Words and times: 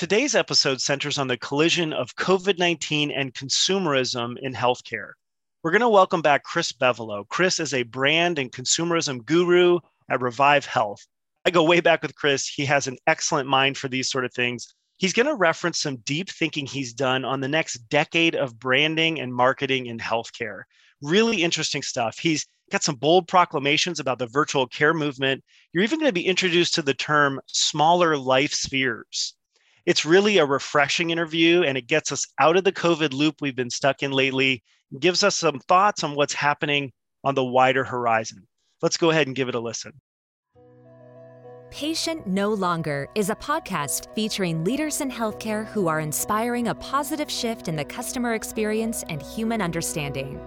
Today's 0.00 0.34
episode 0.34 0.80
centers 0.80 1.18
on 1.18 1.28
the 1.28 1.36
collision 1.36 1.92
of 1.92 2.16
COVID 2.16 2.58
19 2.58 3.10
and 3.10 3.34
consumerism 3.34 4.36
in 4.40 4.54
healthcare. 4.54 5.10
We're 5.62 5.72
going 5.72 5.82
to 5.82 5.90
welcome 5.90 6.22
back 6.22 6.42
Chris 6.42 6.72
Bevolo. 6.72 7.28
Chris 7.28 7.60
is 7.60 7.74
a 7.74 7.82
brand 7.82 8.38
and 8.38 8.50
consumerism 8.50 9.22
guru 9.26 9.78
at 10.08 10.22
Revive 10.22 10.64
Health. 10.64 11.06
I 11.44 11.50
go 11.50 11.62
way 11.64 11.80
back 11.80 12.00
with 12.00 12.14
Chris. 12.14 12.48
He 12.48 12.64
has 12.64 12.86
an 12.86 12.96
excellent 13.06 13.46
mind 13.46 13.76
for 13.76 13.88
these 13.88 14.10
sort 14.10 14.24
of 14.24 14.32
things. 14.32 14.74
He's 14.96 15.12
going 15.12 15.26
to 15.26 15.34
reference 15.34 15.82
some 15.82 15.96
deep 15.96 16.30
thinking 16.30 16.64
he's 16.64 16.94
done 16.94 17.26
on 17.26 17.40
the 17.40 17.48
next 17.48 17.74
decade 17.90 18.34
of 18.34 18.58
branding 18.58 19.20
and 19.20 19.34
marketing 19.34 19.84
in 19.84 19.98
healthcare. 19.98 20.62
Really 21.02 21.42
interesting 21.42 21.82
stuff. 21.82 22.18
He's 22.18 22.46
got 22.72 22.82
some 22.82 22.96
bold 22.96 23.28
proclamations 23.28 24.00
about 24.00 24.18
the 24.18 24.28
virtual 24.28 24.66
care 24.66 24.94
movement. 24.94 25.44
You're 25.74 25.84
even 25.84 25.98
going 25.98 26.08
to 26.08 26.14
be 26.14 26.26
introduced 26.26 26.72
to 26.76 26.82
the 26.82 26.94
term 26.94 27.38
smaller 27.48 28.16
life 28.16 28.54
spheres. 28.54 29.34
It's 29.90 30.04
really 30.04 30.38
a 30.38 30.46
refreshing 30.46 31.10
interview 31.10 31.64
and 31.64 31.76
it 31.76 31.88
gets 31.88 32.12
us 32.12 32.24
out 32.38 32.56
of 32.56 32.62
the 32.62 32.70
COVID 32.70 33.12
loop 33.12 33.40
we've 33.40 33.56
been 33.56 33.70
stuck 33.70 34.04
in 34.04 34.12
lately, 34.12 34.62
gives 35.00 35.24
us 35.24 35.36
some 35.36 35.58
thoughts 35.58 36.04
on 36.04 36.14
what's 36.14 36.32
happening 36.32 36.92
on 37.24 37.34
the 37.34 37.44
wider 37.44 37.82
horizon. 37.82 38.46
Let's 38.82 38.96
go 38.96 39.10
ahead 39.10 39.26
and 39.26 39.34
give 39.34 39.48
it 39.48 39.56
a 39.56 39.58
listen. 39.58 39.94
Patient 41.72 42.24
No 42.24 42.50
Longer 42.50 43.08
is 43.16 43.30
a 43.30 43.34
podcast 43.34 44.14
featuring 44.14 44.62
leaders 44.62 45.00
in 45.00 45.10
healthcare 45.10 45.66
who 45.66 45.88
are 45.88 45.98
inspiring 45.98 46.68
a 46.68 46.74
positive 46.76 47.28
shift 47.28 47.66
in 47.66 47.74
the 47.74 47.84
customer 47.84 48.34
experience 48.34 49.02
and 49.08 49.20
human 49.20 49.60
understanding. 49.60 50.38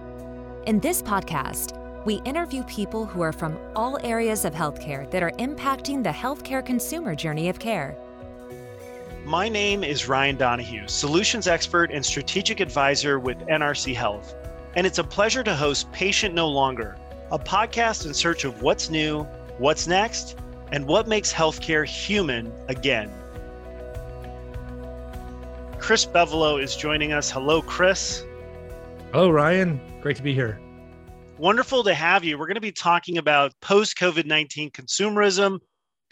In 0.66 0.80
this 0.80 1.02
podcast, 1.02 1.78
we 2.06 2.22
interview 2.24 2.64
people 2.64 3.04
who 3.04 3.20
are 3.20 3.32
from 3.32 3.58
all 3.76 3.98
areas 4.02 4.46
of 4.46 4.54
healthcare 4.54 5.10
that 5.10 5.22
are 5.22 5.32
impacting 5.32 6.02
the 6.02 6.08
healthcare 6.08 6.64
consumer 6.64 7.14
journey 7.14 7.50
of 7.50 7.58
care. 7.58 7.94
My 9.24 9.48
name 9.48 9.82
is 9.82 10.06
Ryan 10.06 10.36
Donahue, 10.36 10.86
solutions 10.86 11.48
expert 11.48 11.90
and 11.90 12.04
strategic 12.04 12.60
advisor 12.60 13.18
with 13.18 13.38
NRC 13.38 13.94
Health. 13.94 14.34
And 14.76 14.86
it's 14.86 14.98
a 14.98 15.04
pleasure 15.04 15.42
to 15.44 15.56
host 15.56 15.90
Patient 15.92 16.34
No 16.34 16.46
Longer, 16.46 16.98
a 17.32 17.38
podcast 17.38 18.04
in 18.04 18.12
search 18.12 18.44
of 18.44 18.60
what's 18.60 18.90
new, 18.90 19.22
what's 19.56 19.86
next, 19.86 20.36
and 20.72 20.86
what 20.86 21.08
makes 21.08 21.32
healthcare 21.32 21.86
human 21.86 22.52
again. 22.68 23.10
Chris 25.78 26.04
Bevolo 26.04 26.62
is 26.62 26.76
joining 26.76 27.14
us. 27.14 27.30
Hello, 27.30 27.62
Chris. 27.62 28.26
Hello, 29.10 29.30
Ryan. 29.30 29.80
Great 30.02 30.16
to 30.16 30.22
be 30.22 30.34
here. 30.34 30.60
Wonderful 31.38 31.82
to 31.84 31.94
have 31.94 32.24
you. 32.24 32.36
We're 32.36 32.46
going 32.46 32.56
to 32.56 32.60
be 32.60 32.72
talking 32.72 33.16
about 33.16 33.58
post 33.62 33.96
COVID 33.96 34.26
19 34.26 34.70
consumerism, 34.70 35.60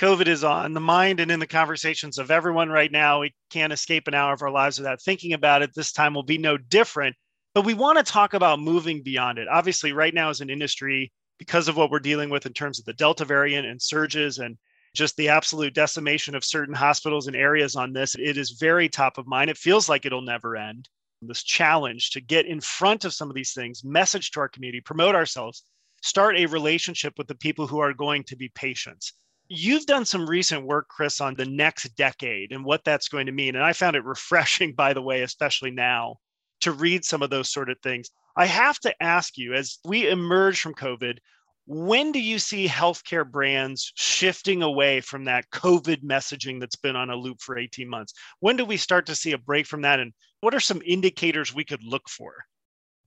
COVID 0.03 0.27
is 0.27 0.42
on 0.42 0.72
the 0.72 0.81
mind 0.81 1.20
and 1.20 1.31
in 1.31 1.39
the 1.39 1.47
conversations 1.47 2.19
of 2.19 2.33
everyone 2.33 2.70
right 2.70 2.91
now. 2.91 3.20
We 3.20 3.33
can't 3.50 3.72
escape 3.72 4.09
an 4.09 4.14
hour 4.14 4.33
of 4.33 4.42
our 4.42 4.50
lives 4.50 4.77
without 4.77 5.00
thinking 5.00 5.33
about 5.33 5.62
it. 5.62 5.70
This 5.77 5.92
time 5.92 6.12
will 6.12 6.25
be 6.25 6.39
no 6.39 6.56
different. 6.56 7.14
But 7.55 7.64
we 7.64 7.75
want 7.75 7.98
to 7.98 8.12
talk 8.12 8.34
about 8.34 8.59
moving 8.59 9.05
beyond 9.05 9.39
it. 9.39 9.47
Obviously, 9.47 9.92
right 9.92 10.12
now, 10.12 10.28
as 10.28 10.41
an 10.41 10.50
industry, 10.50 11.12
because 11.39 11.69
of 11.69 11.77
what 11.77 11.89
we're 11.89 12.00
dealing 12.00 12.31
with 12.31 12.47
in 12.47 12.53
terms 12.53 12.81
of 12.81 12.84
the 12.84 12.94
Delta 12.94 13.25
variant 13.25 13.64
and 13.64 13.81
surges 13.81 14.39
and 14.39 14.59
just 14.92 15.17
the 15.17 15.28
absolute 15.28 15.72
decimation 15.72 16.34
of 16.34 16.44
certain 16.44 16.75
hospitals 16.75 17.28
and 17.28 17.37
areas 17.37 17.77
on 17.77 17.92
this, 17.92 18.16
it 18.16 18.37
is 18.37 18.59
very 18.59 18.89
top 18.89 19.19
of 19.19 19.28
mind. 19.28 19.50
It 19.50 19.56
feels 19.56 19.89
like 19.89 20.05
it'll 20.05 20.20
never 20.20 20.56
end. 20.56 20.89
This 21.20 21.44
challenge 21.44 22.11
to 22.11 22.20
get 22.20 22.47
in 22.47 22.61
front 22.61 23.05
of 23.05 23.14
some 23.14 23.28
of 23.28 23.37
these 23.37 23.53
things, 23.53 23.84
message 23.84 24.33
to 24.33 24.41
our 24.41 24.48
community, 24.48 24.81
promote 24.81 25.14
ourselves, 25.14 25.62
start 26.03 26.37
a 26.37 26.47
relationship 26.47 27.14
with 27.19 27.28
the 27.28 27.37
people 27.37 27.69
who 27.69 27.78
are 27.78 27.94
going 27.94 28.25
to 28.25 28.34
be 28.34 28.48
patients 28.48 29.12
You've 29.55 29.84
done 29.84 30.06
some 30.06 30.27
recent 30.27 30.64
work, 30.64 30.89
Chris, 30.89 31.20
on 31.20 31.34
the 31.34 31.45
next 31.45 31.95
decade 31.95 32.53
and 32.53 32.64
what 32.64 32.84
that's 32.84 33.08
going 33.08 33.27
to 33.27 33.33
mean. 33.33 33.55
And 33.55 33.62
I 33.62 33.75
found 33.75 33.97
it 33.97 34.05
refreshing, 34.06 34.72
by 34.72 34.94
the 34.94 35.03
way, 35.03 35.22
especially 35.22 35.70
now, 35.70 36.17
to 36.62 36.72
read 36.72 37.05
some 37.05 37.20
of 37.22 37.28
those 37.28 37.50
sort 37.50 37.69
of 37.69 37.78
things. 37.83 38.09
I 38.34 38.47
have 38.47 38.78
to 38.81 39.03
ask 39.03 39.36
you, 39.36 39.53
as 39.53 39.78
we 39.84 40.09
emerge 40.09 40.60
from 40.60 40.75
COVID, 40.75 41.19
when 41.66 42.12
do 42.12 42.19
you 42.19 42.38
see 42.38 42.66
healthcare 42.66 43.31
brands 43.31 43.93
shifting 43.94 44.62
away 44.62 45.03
from 45.03 45.26
that 45.26 45.50
COVID 45.50 46.03
messaging 46.03 46.59
that's 46.59 46.76
been 46.76 46.97
on 46.97 47.10
a 47.10 47.16
loop 47.16 47.43
for 47.43 47.59
18 47.59 47.88
months? 47.88 48.15
When 48.41 48.56
do 48.56 48.65
we 48.65 48.78
start 48.78 49.05
to 49.06 49.15
see 49.15 49.32
a 49.32 49.38
break 49.38 49.66
from 49.66 49.82
that? 49.82 50.00
And 50.00 50.15
what 50.41 50.55
are 50.55 50.60
some 50.60 50.81
indicators 50.84 51.55
we 51.55 51.65
could 51.65 51.84
look 51.84 52.09
for? 52.09 52.34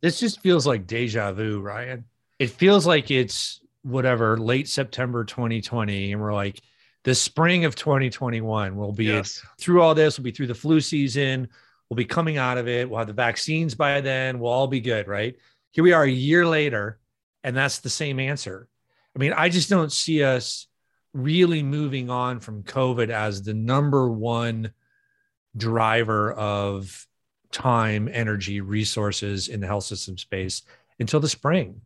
This 0.01 0.19
just 0.19 0.41
feels 0.41 0.67
like 0.67 0.85
deja 0.85 1.31
vu, 1.31 1.59
Ryan. 1.59 2.05
It 2.37 2.51
feels 2.51 2.85
like 2.85 3.09
it's 3.09 3.61
whatever 3.85 4.37
late 4.37 4.67
September 4.67 5.23
2020, 5.23 6.11
and 6.11 6.21
we're 6.21 6.33
like, 6.33 6.59
the 7.03 7.13
spring 7.13 7.65
of 7.65 7.75
2021 7.75 8.75
will 8.75 8.91
be 8.91 9.05
yes. 9.05 9.45
through 9.59 9.81
all 9.81 9.93
this. 9.93 10.17
We'll 10.17 10.23
be 10.23 10.31
through 10.31 10.47
the 10.47 10.55
flu 10.55 10.81
season. 10.81 11.47
We'll 11.87 11.95
be 11.95 12.05
coming 12.05 12.37
out 12.37 12.57
of 12.57 12.67
it. 12.67 12.89
We'll 12.89 12.97
have 12.97 13.07
the 13.07 13.13
vaccines 13.13 13.75
by 13.75 14.01
then. 14.01 14.39
We'll 14.39 14.51
all 14.51 14.67
be 14.67 14.81
good, 14.81 15.07
right? 15.07 15.35
Here 15.69 15.83
we 15.83 15.93
are 15.93 16.03
a 16.03 16.09
year 16.09 16.47
later, 16.47 16.97
and 17.43 17.55
that's 17.55 17.79
the 17.79 17.91
same 17.91 18.19
answer. 18.19 18.67
I 19.15 19.19
mean, 19.19 19.33
I 19.33 19.49
just 19.49 19.69
don't 19.69 19.91
see 19.91 20.23
us 20.23 20.65
really 21.13 21.61
moving 21.61 22.09
on 22.09 22.39
from 22.39 22.63
COVID 22.63 23.09
as 23.09 23.43
the 23.43 23.53
number 23.53 24.09
one 24.09 24.73
driver 25.55 26.33
of 26.33 27.07
time, 27.51 28.09
energy, 28.11 28.61
resources 28.61 29.47
in 29.47 29.59
the 29.59 29.67
health 29.67 29.83
system 29.83 30.17
space 30.17 30.63
until 30.99 31.19
the 31.19 31.29
spring 31.29 31.81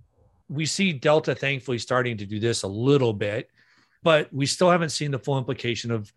we 0.50 0.66
see 0.66 0.92
Delta 0.92 1.36
thankfully 1.36 1.78
starting 1.78 2.18
to 2.18 2.26
do 2.26 2.40
this 2.40 2.64
a 2.64 2.68
little 2.68 3.14
bit, 3.14 3.50
but 4.04 4.34
we 4.34 4.46
still 4.46 4.70
haven't 4.70 4.90
seen 4.90 5.12
the 5.12 5.20
full 5.20 5.38
implication 5.38 5.92
of 5.92 6.12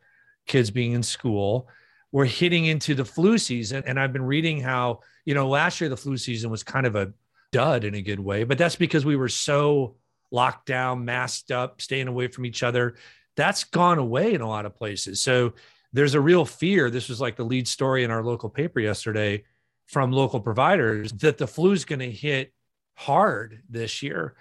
kids 0.47 0.71
being 0.71 0.93
in 0.93 1.03
school. 1.03 1.69
We're 2.11 2.25
hitting 2.25 2.65
into 2.65 2.95
the 2.95 3.05
flu 3.05 3.39
season. 3.39 3.85
And 3.87 4.01
I've 4.01 4.13
been 4.13 4.25
reading 4.25 4.61
how, 4.61 5.01
you 5.25 5.35
know, 5.35 5.49
last 5.49 5.81
year 5.81 5.91
the 5.91 5.97
flu 5.97 6.17
season 6.17 6.51
was 6.51 6.63
kind 6.63 6.87
of 6.87 6.97
a 6.97 7.13
dud 7.53 7.85
in 7.85 7.95
a 7.95 8.03
good 8.03 8.21
way, 8.21 8.45
but 8.45 8.59
that's 8.59 8.77
because 8.77 9.05
we 9.05 9.17
were 9.17 9.29
so 9.29 9.97
locked 10.31 10.67
down, 10.67 11.05
masked 11.05 11.51
up, 11.51 11.83
staying 11.83 12.09
away 12.09 12.27
from 12.27 12.47
each 12.47 12.63
other. 12.63 12.95
That's 13.37 13.65
gone 13.65 13.99
away 13.99 14.33
in 14.35 14.41
a 14.41 14.49
lot 14.49 14.67
of 14.67 14.75
places. 14.75 15.21
So 15.21 15.53
there's 15.93 16.15
a 16.15 16.21
real 16.21 16.47
fear. 16.47 16.91
This 16.91 17.09
was 17.09 17.21
like 17.21 17.37
the 17.37 17.45
lead 17.45 17.69
story 17.69 18.05
in 18.05 18.11
our 18.11 18.25
local 18.25 18.49
paper 18.49 18.81
yesterday 18.81 19.45
from 19.87 20.11
local 20.11 20.41
providers 20.41 21.13
that 21.13 21.37
the 21.37 21.47
flu 21.47 21.73
is 21.73 21.85
going 21.85 21.99
to 21.99 22.11
hit 22.11 22.53
hard 22.95 23.63
this 23.69 24.03
year. 24.03 24.35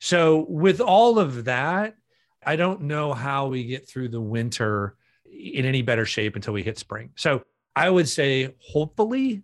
So, 0.00 0.46
with 0.48 0.80
all 0.80 1.18
of 1.18 1.44
that, 1.44 1.94
I 2.44 2.56
don't 2.56 2.82
know 2.82 3.12
how 3.12 3.46
we 3.46 3.64
get 3.64 3.88
through 3.88 4.08
the 4.08 4.20
winter 4.20 4.96
in 5.24 5.64
any 5.64 5.82
better 5.82 6.04
shape 6.04 6.36
until 6.36 6.52
we 6.52 6.62
hit 6.62 6.78
spring. 6.78 7.10
So, 7.16 7.42
I 7.74 7.90
would 7.90 8.08
say, 8.08 8.54
hopefully, 8.60 9.42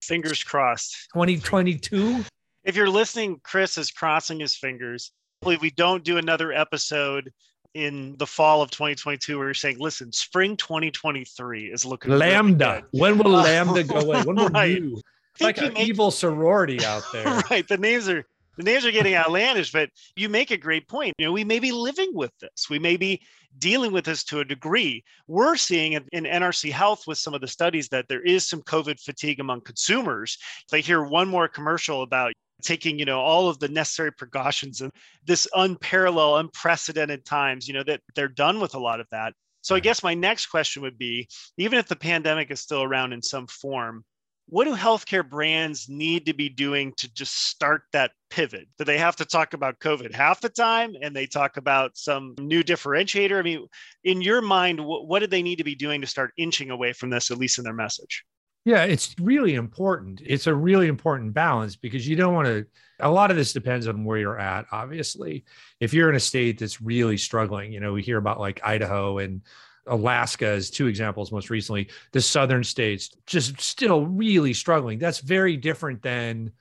fingers 0.00 0.42
crossed, 0.42 1.08
2022. 1.14 2.24
If 2.64 2.76
you're 2.76 2.88
listening, 2.88 3.40
Chris 3.42 3.76
is 3.76 3.90
crossing 3.90 4.40
his 4.40 4.54
fingers. 4.54 5.12
Hopefully, 5.40 5.58
we 5.60 5.70
don't 5.70 6.04
do 6.04 6.18
another 6.18 6.52
episode 6.52 7.32
in 7.74 8.16
the 8.18 8.26
fall 8.26 8.62
of 8.62 8.70
2022 8.70 9.36
where 9.36 9.48
you're 9.48 9.54
saying, 9.54 9.78
listen, 9.78 10.12
spring 10.12 10.56
2023 10.56 11.64
is 11.64 11.84
looking 11.84 12.12
Lambda. 12.12 12.84
Really 12.92 13.00
when 13.00 13.18
will 13.18 13.30
Lambda 13.42 13.84
go 13.84 13.96
away? 14.00 14.22
When 14.22 14.36
will 14.36 14.48
right. 14.48 14.80
you? 14.80 15.00
Like 15.40 15.58
an 15.58 15.74
make, 15.74 15.88
evil 15.88 16.10
sorority 16.10 16.84
out 16.84 17.04
there. 17.12 17.42
right. 17.50 17.66
The 17.66 17.78
names 17.78 18.08
are 18.08 18.24
the 18.56 18.64
names 18.64 18.84
are 18.84 18.92
getting 18.92 19.14
outlandish, 19.14 19.72
but 19.72 19.88
you 20.14 20.28
make 20.28 20.50
a 20.50 20.58
great 20.58 20.86
point. 20.86 21.14
You 21.18 21.26
know, 21.26 21.32
we 21.32 21.44
may 21.44 21.58
be 21.58 21.72
living 21.72 22.10
with 22.12 22.32
this. 22.38 22.68
We 22.68 22.78
may 22.78 22.96
be 22.98 23.22
dealing 23.58 23.92
with 23.92 24.04
this 24.04 24.24
to 24.24 24.40
a 24.40 24.44
degree. 24.44 25.02
We're 25.26 25.56
seeing 25.56 25.92
in 25.92 26.24
NRC 26.24 26.70
Health 26.70 27.06
with 27.06 27.18
some 27.18 27.32
of 27.32 27.40
the 27.40 27.48
studies 27.48 27.88
that 27.88 28.08
there 28.08 28.20
is 28.20 28.46
some 28.46 28.60
COVID 28.62 29.00
fatigue 29.00 29.40
among 29.40 29.62
consumers. 29.62 30.36
They 30.70 30.82
hear 30.82 31.02
one 31.02 31.28
more 31.28 31.48
commercial 31.48 32.02
about 32.02 32.32
taking 32.62 32.98
you 32.98 33.04
know 33.04 33.20
all 33.20 33.48
of 33.48 33.58
the 33.58 33.68
necessary 33.68 34.12
precautions 34.12 34.80
and 34.80 34.92
this 35.26 35.48
unparalleled 35.54 36.40
unprecedented 36.40 37.24
times 37.24 37.66
you 37.66 37.74
know 37.74 37.82
that 37.82 38.00
they're 38.14 38.28
done 38.28 38.60
with 38.60 38.74
a 38.74 38.78
lot 38.78 39.00
of 39.00 39.06
that 39.10 39.32
so 39.62 39.74
i 39.74 39.80
guess 39.80 40.02
my 40.02 40.14
next 40.14 40.46
question 40.46 40.80
would 40.80 40.96
be 40.96 41.26
even 41.58 41.78
if 41.78 41.88
the 41.88 41.96
pandemic 41.96 42.52
is 42.52 42.60
still 42.60 42.82
around 42.82 43.12
in 43.12 43.20
some 43.20 43.46
form 43.48 44.04
what 44.52 44.64
do 44.64 44.76
healthcare 44.76 45.26
brands 45.26 45.88
need 45.88 46.26
to 46.26 46.34
be 46.34 46.50
doing 46.50 46.92
to 46.98 47.10
just 47.14 47.46
start 47.46 47.84
that 47.94 48.10
pivot? 48.28 48.68
Do 48.76 48.84
they 48.84 48.98
have 48.98 49.16
to 49.16 49.24
talk 49.24 49.54
about 49.54 49.78
COVID 49.78 50.12
half 50.12 50.42
the 50.42 50.50
time 50.50 50.94
and 51.00 51.16
they 51.16 51.26
talk 51.26 51.56
about 51.56 51.96
some 51.96 52.34
new 52.38 52.62
differentiator? 52.62 53.38
I 53.38 53.40
mean, 53.40 53.66
in 54.04 54.20
your 54.20 54.42
mind, 54.42 54.78
what, 54.78 55.08
what 55.08 55.20
do 55.20 55.26
they 55.26 55.42
need 55.42 55.56
to 55.56 55.64
be 55.64 55.74
doing 55.74 56.02
to 56.02 56.06
start 56.06 56.34
inching 56.36 56.70
away 56.70 56.92
from 56.92 57.08
this, 57.08 57.30
at 57.30 57.38
least 57.38 57.56
in 57.56 57.64
their 57.64 57.72
message? 57.72 58.26
Yeah, 58.66 58.84
it's 58.84 59.14
really 59.18 59.54
important. 59.54 60.20
It's 60.22 60.46
a 60.46 60.54
really 60.54 60.86
important 60.86 61.32
balance 61.32 61.74
because 61.74 62.06
you 62.06 62.14
don't 62.14 62.34
want 62.34 62.48
to. 62.48 62.66
A 63.00 63.10
lot 63.10 63.30
of 63.30 63.38
this 63.38 63.54
depends 63.54 63.88
on 63.88 64.04
where 64.04 64.18
you're 64.18 64.38
at, 64.38 64.66
obviously. 64.70 65.46
If 65.80 65.94
you're 65.94 66.10
in 66.10 66.14
a 66.14 66.20
state 66.20 66.58
that's 66.58 66.82
really 66.82 67.16
struggling, 67.16 67.72
you 67.72 67.80
know, 67.80 67.94
we 67.94 68.02
hear 68.02 68.18
about 68.18 68.38
like 68.38 68.60
Idaho 68.62 69.16
and 69.16 69.40
Alaska 69.86 70.46
as 70.46 70.70
two 70.70 70.86
examples 70.86 71.32
most 71.32 71.50
recently. 71.50 71.88
The 72.12 72.20
southern 72.20 72.64
states 72.64 73.10
just 73.26 73.60
still 73.60 74.06
really 74.06 74.54
struggling. 74.54 74.98
That's 74.98 75.20
very 75.20 75.56
different 75.56 76.02
than 76.02 76.52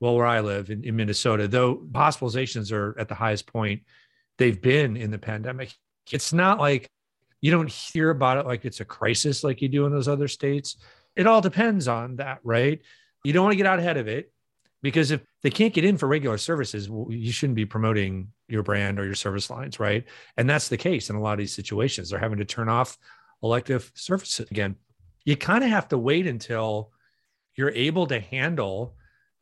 well, 0.00 0.16
where 0.16 0.26
I 0.26 0.40
live 0.40 0.70
in, 0.70 0.82
in 0.82 0.96
Minnesota, 0.96 1.46
though 1.46 1.76
hospitalizations 1.92 2.72
are 2.72 2.98
at 2.98 3.08
the 3.08 3.14
highest 3.14 3.46
point 3.46 3.82
they've 4.38 4.60
been 4.60 4.96
in 4.96 5.10
the 5.10 5.18
pandemic. 5.18 5.74
It's 6.10 6.32
not 6.32 6.58
like 6.58 6.88
You 7.40 7.50
don't 7.50 7.70
hear 7.70 8.10
about 8.10 8.38
it 8.38 8.46
like 8.46 8.64
it's 8.64 8.80
a 8.80 8.84
crisis 8.84 9.42
like 9.44 9.62
you 9.62 9.68
do 9.68 9.86
in 9.86 9.92
those 9.92 10.08
other 10.08 10.28
states. 10.28 10.76
It 11.16 11.26
all 11.26 11.40
depends 11.40 11.88
on 11.88 12.16
that, 12.16 12.40
right? 12.44 12.80
You 13.24 13.32
don't 13.32 13.44
want 13.44 13.52
to 13.52 13.56
get 13.56 13.66
out 13.66 13.78
ahead 13.78 13.96
of 13.96 14.08
it 14.08 14.32
because 14.82 15.10
if 15.10 15.20
they 15.42 15.50
can't 15.50 15.74
get 15.74 15.84
in 15.84 15.98
for 15.98 16.06
regular 16.06 16.38
services, 16.38 16.88
you 16.88 17.32
shouldn't 17.32 17.56
be 17.56 17.66
promoting 17.66 18.28
your 18.48 18.62
brand 18.62 18.98
or 18.98 19.04
your 19.04 19.14
service 19.14 19.50
lines, 19.50 19.78
right? 19.78 20.04
And 20.36 20.48
that's 20.48 20.68
the 20.68 20.76
case 20.76 21.10
in 21.10 21.16
a 21.16 21.20
lot 21.20 21.34
of 21.34 21.38
these 21.38 21.54
situations. 21.54 22.10
They're 22.10 22.18
having 22.18 22.38
to 22.38 22.44
turn 22.44 22.68
off 22.68 22.98
elective 23.42 23.90
services 23.94 24.50
again. 24.50 24.76
You 25.24 25.36
kind 25.36 25.64
of 25.64 25.70
have 25.70 25.88
to 25.88 25.98
wait 25.98 26.26
until 26.26 26.90
you're 27.56 27.70
able 27.70 28.06
to 28.06 28.20
handle 28.20 28.94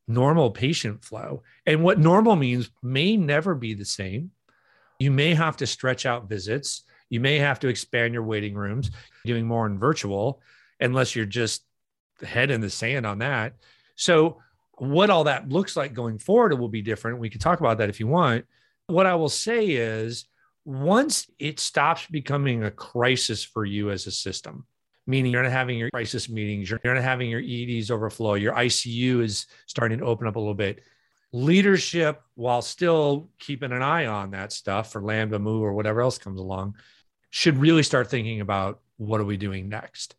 normal 0.09 0.51
patient 0.51 1.05
flow. 1.05 1.43
And 1.67 1.85
what 1.85 1.99
normal 1.99 2.35
means 2.35 2.71
may 2.83 3.17
never 3.17 3.55
be 3.55 3.75
the 3.75 3.85
same. 3.85 4.31
You 4.99 5.11
may 5.11 5.35
have 5.35 5.57
to 5.59 5.67
stretch 5.67 6.07
out 6.07 6.29
visits. 6.29 6.83
You 7.11 7.21
may 7.21 7.39
have 7.39 7.61
to 7.61 7.69
expand 7.69 8.15
your 8.15 8.25
waiting 8.25 8.55
rooms, 8.55 8.91
doing 9.25 9.47
more 9.47 9.67
in 9.67 9.79
virtual, 9.79 10.43
unless 10.81 11.15
you're 11.15 11.27
just 11.27 11.63
head 12.23 12.51
in 12.51 12.61
the 12.61 12.71
sand 12.71 13.07
on 13.07 13.19
that. 13.19 13.55
So, 13.95 14.39
what 14.81 15.11
all 15.11 15.25
that 15.25 15.49
looks 15.49 15.77
like 15.77 15.95
going 15.95 16.19
forward, 16.19 16.53
it 16.53 16.59
will 16.59 16.69
be 16.69 16.83
different. 16.83 17.19
We 17.19 17.31
can 17.31 17.41
talk 17.41 17.61
about 17.61 17.79
that 17.79 17.89
if 17.89 18.01
you 18.01 18.07
want. 18.07 18.45
What 18.87 19.07
I 19.07 19.15
will 19.15 19.29
say 19.29 19.67
is, 19.67 20.27
once 20.65 21.27
it 21.39 21.59
stops 21.59 22.07
becoming 22.07 22.65
a 22.65 22.71
crisis 22.71 23.43
for 23.43 23.65
you 23.65 23.91
as 23.91 24.07
a 24.07 24.11
system, 24.11 24.67
meaning 25.07 25.33
you're 25.33 25.43
not 25.43 25.51
having 25.51 25.79
your 25.79 25.91
crisis 25.91 26.29
meetings, 26.29 26.71
you're 26.71 26.81
not 26.85 27.03
having 27.03 27.31
your 27.31 27.41
EDs 27.41 27.91
overflow, 27.91 28.35
your 28.35 28.53
ICU 28.53 29.23
is 29.23 29.47
starting 29.67 29.99
to 29.99 30.05
open 30.05 30.27
up 30.27 30.37
a 30.37 30.39
little 30.39 30.55
bit. 30.55 30.83
Leadership, 31.33 32.23
while 32.35 32.63
still 32.63 33.31
keeping 33.39 33.73
an 33.73 33.83
eye 33.83 34.07
on 34.07 34.31
that 34.31 34.53
stuff 34.53 34.93
for 34.93 35.03
Lambda 35.03 35.39
Mu 35.39 35.63
or 35.63 35.73
whatever 35.73 36.01
else 36.03 36.19
comes 36.19 36.39
along, 36.39 36.75
should 37.31 37.57
really 37.59 37.83
start 37.83 38.11
thinking 38.11 38.41
about 38.41 38.81
what 38.99 39.21
are 39.21 39.25
we 39.25 39.37
doing 39.37 39.69
next. 39.69 40.17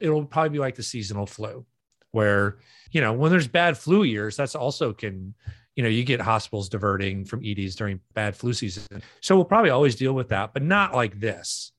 It'll 0.00 0.24
probably 0.24 0.50
be 0.50 0.58
like 0.58 0.74
the 0.74 0.82
seasonal 0.82 1.26
flu, 1.26 1.64
where, 2.12 2.58
you 2.92 3.00
know, 3.00 3.12
when 3.12 3.30
there's 3.30 3.48
bad 3.48 3.76
flu 3.76 4.04
years, 4.04 4.36
that's 4.36 4.54
also 4.54 4.92
can, 4.92 5.34
you 5.76 5.82
know, 5.82 5.88
you 5.88 6.04
get 6.04 6.20
hospitals 6.20 6.68
diverting 6.68 7.24
from 7.24 7.42
EDs 7.44 7.74
during 7.74 8.00
bad 8.14 8.36
flu 8.36 8.52
season. 8.52 9.02
So 9.20 9.34
we'll 9.34 9.44
probably 9.44 9.70
always 9.70 9.96
deal 9.96 10.12
with 10.12 10.28
that, 10.28 10.52
but 10.52 10.62
not 10.62 10.94
like 10.94 11.18
this 11.18 11.72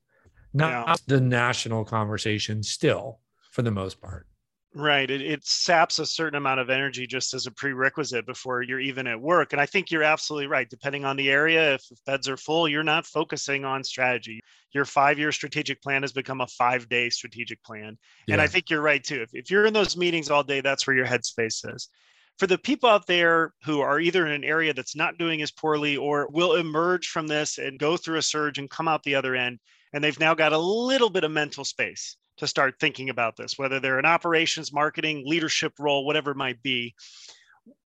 not 0.54 0.88
yeah. 0.88 0.96
the 1.08 1.22
national 1.22 1.84
conversation 1.84 2.64
still 2.64 3.20
for 3.52 3.62
the 3.62 3.72
most 3.72 4.00
part. 4.02 4.28
Right. 4.76 5.10
It, 5.10 5.22
it 5.22 5.46
saps 5.46 6.00
a 6.00 6.06
certain 6.06 6.38
amount 6.38 6.60
of 6.60 6.72
energy 6.72 7.06
just 7.06 7.36
as 7.36 7.46
a 7.46 7.52
prerequisite 7.52 8.26
before 8.26 8.64
you're 8.64 8.80
even 8.80 9.06
at 9.06 9.22
work. 9.22 9.54
And 9.54 9.62
I 9.62 9.68
think 9.68 9.92
you're 9.92 10.02
absolutely 10.02 10.48
right. 10.48 10.68
Depending 10.68 11.06
on 11.06 11.16
the 11.16 11.30
area, 11.30 11.76
if 11.76 11.84
beds 12.08 12.28
are 12.28 12.38
full, 12.38 12.68
you're 12.68 12.82
not 12.82 13.06
focusing 13.06 13.66
on 13.66 13.84
strategy. 13.84 14.40
Your 14.72 14.86
five 14.86 15.20
year 15.20 15.32
strategic 15.32 15.80
plan 15.84 16.02
has 16.02 16.12
become 16.12 16.42
a 16.42 16.48
five 16.48 16.90
day 16.90 17.12
strategic 17.12 17.64
plan. 17.64 18.00
Yeah. 18.26 18.34
And 18.34 18.42
I 18.42 18.48
think 18.48 18.72
you're 18.72 18.82
right 18.82 19.04
too. 19.04 19.22
If, 19.22 19.30
if 19.34 19.52
you're 19.52 19.68
in 19.68 19.74
those 19.74 19.96
meetings 19.96 20.32
all 20.32 20.44
day, 20.44 20.62
that's 20.62 20.88
where 20.88 20.96
your 20.96 21.06
headspace 21.06 21.72
is. 21.76 21.90
For 22.40 22.48
the 22.48 22.58
people 22.58 22.90
out 22.90 23.06
there 23.06 23.54
who 23.64 23.82
are 23.82 24.00
either 24.00 24.26
in 24.26 24.32
an 24.32 24.44
area 24.44 24.74
that's 24.74 24.96
not 24.96 25.20
doing 25.20 25.44
as 25.44 25.52
poorly 25.52 25.98
or 25.98 26.28
will 26.32 26.56
emerge 26.56 27.10
from 27.10 27.28
this 27.28 27.60
and 27.60 27.78
go 27.78 27.96
through 27.96 28.18
a 28.18 28.24
surge 28.24 28.58
and 28.58 28.68
come 28.68 28.88
out 28.88 29.04
the 29.04 29.14
other 29.14 29.36
end, 29.36 29.60
and 29.94 30.04
they've 30.04 30.20
now 30.20 30.34
got 30.34 30.52
a 30.52 30.58
little 30.58 31.12
bit 31.12 31.24
of 31.24 31.30
mental 31.30 31.64
space 31.64 32.18
to 32.44 32.48
start 32.48 32.76
thinking 32.80 33.10
about 33.10 33.36
this, 33.36 33.58
whether 33.58 33.80
they're 33.80 34.00
in 34.00 34.06
operations, 34.06 34.74
marketing, 34.74 35.24
leadership 35.26 35.74
role, 35.80 36.06
whatever 36.06 36.32
it 36.32 36.38
might 36.38 36.62
be. 36.62 36.94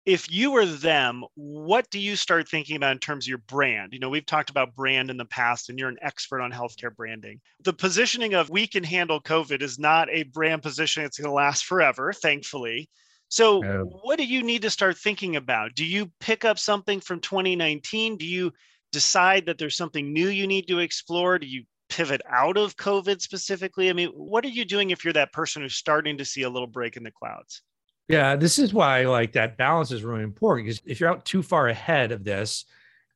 If 0.05 0.31
you 0.31 0.51
were 0.51 0.65
them, 0.65 1.23
what 1.35 1.89
do 1.91 1.99
you 1.99 2.15
start 2.15 2.49
thinking 2.49 2.75
about 2.75 2.93
in 2.93 2.99
terms 2.99 3.25
of 3.25 3.29
your 3.29 3.37
brand? 3.37 3.93
You 3.93 3.99
know, 3.99 4.09
we've 4.09 4.25
talked 4.25 4.49
about 4.49 4.75
brand 4.75 5.11
in 5.11 5.17
the 5.17 5.25
past, 5.25 5.69
and 5.69 5.77
you're 5.77 5.89
an 5.89 5.99
expert 6.01 6.41
on 6.41 6.51
healthcare 6.51 6.95
branding. 6.95 7.39
The 7.63 7.73
positioning 7.73 8.33
of 8.33 8.49
we 8.49 8.65
can 8.65 8.83
handle 8.83 9.21
COVID 9.21 9.61
is 9.61 9.77
not 9.77 10.09
a 10.09 10.23
brand 10.23 10.63
position 10.63 11.03
that's 11.03 11.19
going 11.19 11.29
to 11.29 11.33
last 11.33 11.65
forever, 11.65 12.13
thankfully. 12.13 12.89
So, 13.29 13.61
what 14.03 14.17
do 14.17 14.25
you 14.25 14.43
need 14.43 14.63
to 14.63 14.69
start 14.69 14.97
thinking 14.97 15.35
about? 15.35 15.75
Do 15.75 15.85
you 15.85 16.11
pick 16.19 16.43
up 16.45 16.59
something 16.59 16.99
from 16.99 17.21
2019? 17.21 18.17
Do 18.17 18.25
you 18.25 18.51
decide 18.91 19.45
that 19.45 19.57
there's 19.57 19.77
something 19.77 20.11
new 20.11 20.27
you 20.27 20.47
need 20.47 20.67
to 20.67 20.79
explore? 20.79 21.39
Do 21.39 21.47
you 21.47 21.63
pivot 21.91 22.21
out 22.27 22.57
of 22.57 22.75
COVID 22.77 23.21
specifically? 23.21 23.89
I 23.89 23.93
mean, 23.93 24.09
what 24.09 24.43
are 24.45 24.49
you 24.49 24.65
doing 24.65 24.89
if 24.89 25.03
you're 25.03 25.13
that 25.13 25.31
person 25.31 25.61
who's 25.61 25.75
starting 25.75 26.17
to 26.17 26.25
see 26.25 26.41
a 26.41 26.49
little 26.49 26.67
break 26.67 26.97
in 26.97 27.03
the 27.03 27.11
clouds? 27.11 27.61
Yeah, 28.07 28.35
this 28.35 28.57
is 28.57 28.73
why 28.73 29.05
like 29.05 29.33
that 29.33 29.57
balance 29.57 29.91
is 29.91 30.03
really 30.03 30.23
important 30.23 30.65
because 30.65 30.81
if 30.85 30.99
you're 30.99 31.09
out 31.09 31.23
too 31.23 31.43
far 31.43 31.67
ahead 31.67 32.11
of 32.11 32.23
this, 32.23 32.65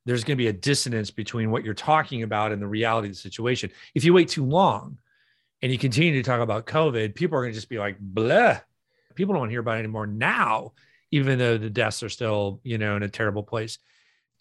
there's 0.05 0.23
going 0.23 0.37
to 0.37 0.43
be 0.43 0.47
a 0.47 0.53
dissonance 0.53 1.09
between 1.09 1.49
what 1.49 1.65
you're 1.65 1.73
talking 1.73 2.21
about 2.21 2.51
and 2.51 2.61
the 2.61 2.67
reality 2.67 3.07
of 3.07 3.15
the 3.15 3.19
situation. 3.19 3.71
If 3.95 4.03
you 4.03 4.13
wait 4.13 4.29
too 4.29 4.45
long 4.45 4.99
and 5.63 5.71
you 5.71 5.79
continue 5.79 6.13
to 6.13 6.23
talk 6.23 6.41
about 6.41 6.67
COVID, 6.67 7.15
people 7.15 7.37
are 7.37 7.41
going 7.41 7.53
to 7.53 7.57
just 7.57 7.69
be 7.69 7.79
like, 7.79 7.97
bleh, 7.99 8.61
People 9.15 9.33
don't 9.33 9.39
want 9.39 9.49
to 9.49 9.53
hear 9.53 9.61
about 9.61 9.77
it 9.77 9.79
anymore 9.79 10.07
now, 10.07 10.73
even 11.11 11.39
though 11.39 11.57
the 11.57 11.69
deaths 11.69 12.03
are 12.03 12.09
still, 12.09 12.59
you 12.63 12.77
know, 12.77 12.95
in 12.95 13.03
a 13.03 13.09
terrible 13.09 13.43
place. 13.43 13.79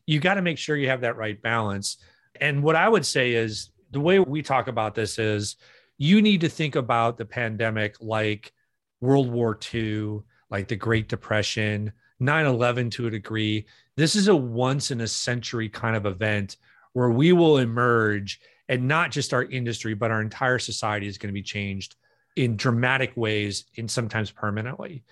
You 0.07 0.21
got 0.21 0.35
to 0.35 0.43
make 0.43 0.59
sure 0.59 0.77
you 0.77 0.89
have 0.89 1.03
that 1.03 1.17
right 1.17 1.41
balance. 1.41 1.97
And 2.41 2.63
what 2.63 2.77
I 2.77 2.89
would 2.89 3.07
say 3.07 3.33
is 3.33 3.71
the 3.95 4.01
way 4.01 4.19
we 4.19 4.43
talk 4.43 4.67
about 4.67 4.95
this 4.95 5.19
is 5.19 5.57
you 5.97 6.21
need 6.21 6.41
to 6.43 6.49
think 6.49 6.75
about 6.75 7.17
the 7.17 7.25
pandemic 7.25 7.97
like 8.01 8.53
World 9.01 9.31
War 9.31 9.59
II, 9.73 10.21
like 10.51 10.67
the 10.67 10.77
Great 10.77 11.09
Depression, 11.09 11.93
9 12.19 12.47
11 12.47 12.91
to 12.91 13.07
a 13.07 13.11
degree. 13.11 13.67
This 13.97 14.17
is 14.17 14.27
a 14.27 14.35
once 14.37 14.91
in 14.91 15.01
a 15.01 15.07
century 15.07 15.69
kind 15.69 15.95
of 15.95 16.07
event 16.07 16.57
where 16.93 17.11
we 17.11 17.33
will 17.33 17.59
emerge 17.59 18.41
and 18.69 18.89
not 18.89 19.13
just 19.13 19.33
our 19.33 19.45
industry, 19.45 19.95
but 19.95 20.11
our 20.11 20.21
entire 20.21 20.59
society 20.59 21.07
is 21.07 21.17
going 21.17 21.29
to 21.29 21.35
be 21.35 21.43
changed 21.43 21.95
in 22.35 22.57
dramatic 22.57 23.13
ways 23.17 23.65
and 23.79 23.89
sometimes 23.89 24.33
permanently. 24.33 25.05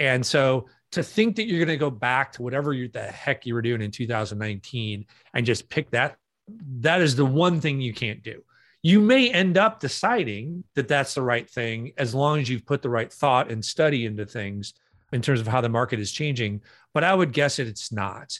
And 0.00 0.26
so 0.26 0.66
to 0.90 1.04
think 1.04 1.36
that 1.36 1.46
you're 1.46 1.64
going 1.64 1.68
to 1.68 1.76
go 1.76 1.90
back 1.90 2.32
to 2.32 2.42
whatever 2.42 2.72
you, 2.72 2.88
the 2.88 3.02
heck 3.02 3.46
you 3.46 3.54
were 3.54 3.62
doing 3.62 3.80
in 3.80 3.92
2019 3.92 5.06
and 5.34 5.46
just 5.46 5.68
pick 5.68 5.90
that 5.90 6.16
that 6.48 7.00
is 7.00 7.16
the 7.16 7.26
one 7.26 7.60
thing 7.60 7.80
you 7.80 7.94
can't 7.94 8.22
do. 8.22 8.42
You 8.82 9.00
may 9.00 9.30
end 9.30 9.56
up 9.56 9.80
deciding 9.80 10.64
that 10.74 10.88
that's 10.88 11.14
the 11.14 11.22
right 11.22 11.48
thing 11.48 11.92
as 11.96 12.14
long 12.14 12.40
as 12.40 12.48
you've 12.48 12.66
put 12.66 12.82
the 12.82 12.90
right 12.90 13.10
thought 13.10 13.50
and 13.50 13.64
study 13.64 14.04
into 14.04 14.26
things 14.26 14.74
in 15.12 15.22
terms 15.22 15.40
of 15.40 15.46
how 15.46 15.60
the 15.60 15.68
market 15.68 16.00
is 16.00 16.12
changing. 16.12 16.60
But 16.92 17.04
I 17.04 17.14
would 17.14 17.32
guess 17.32 17.56
that 17.56 17.66
it's 17.66 17.90
not. 17.90 18.38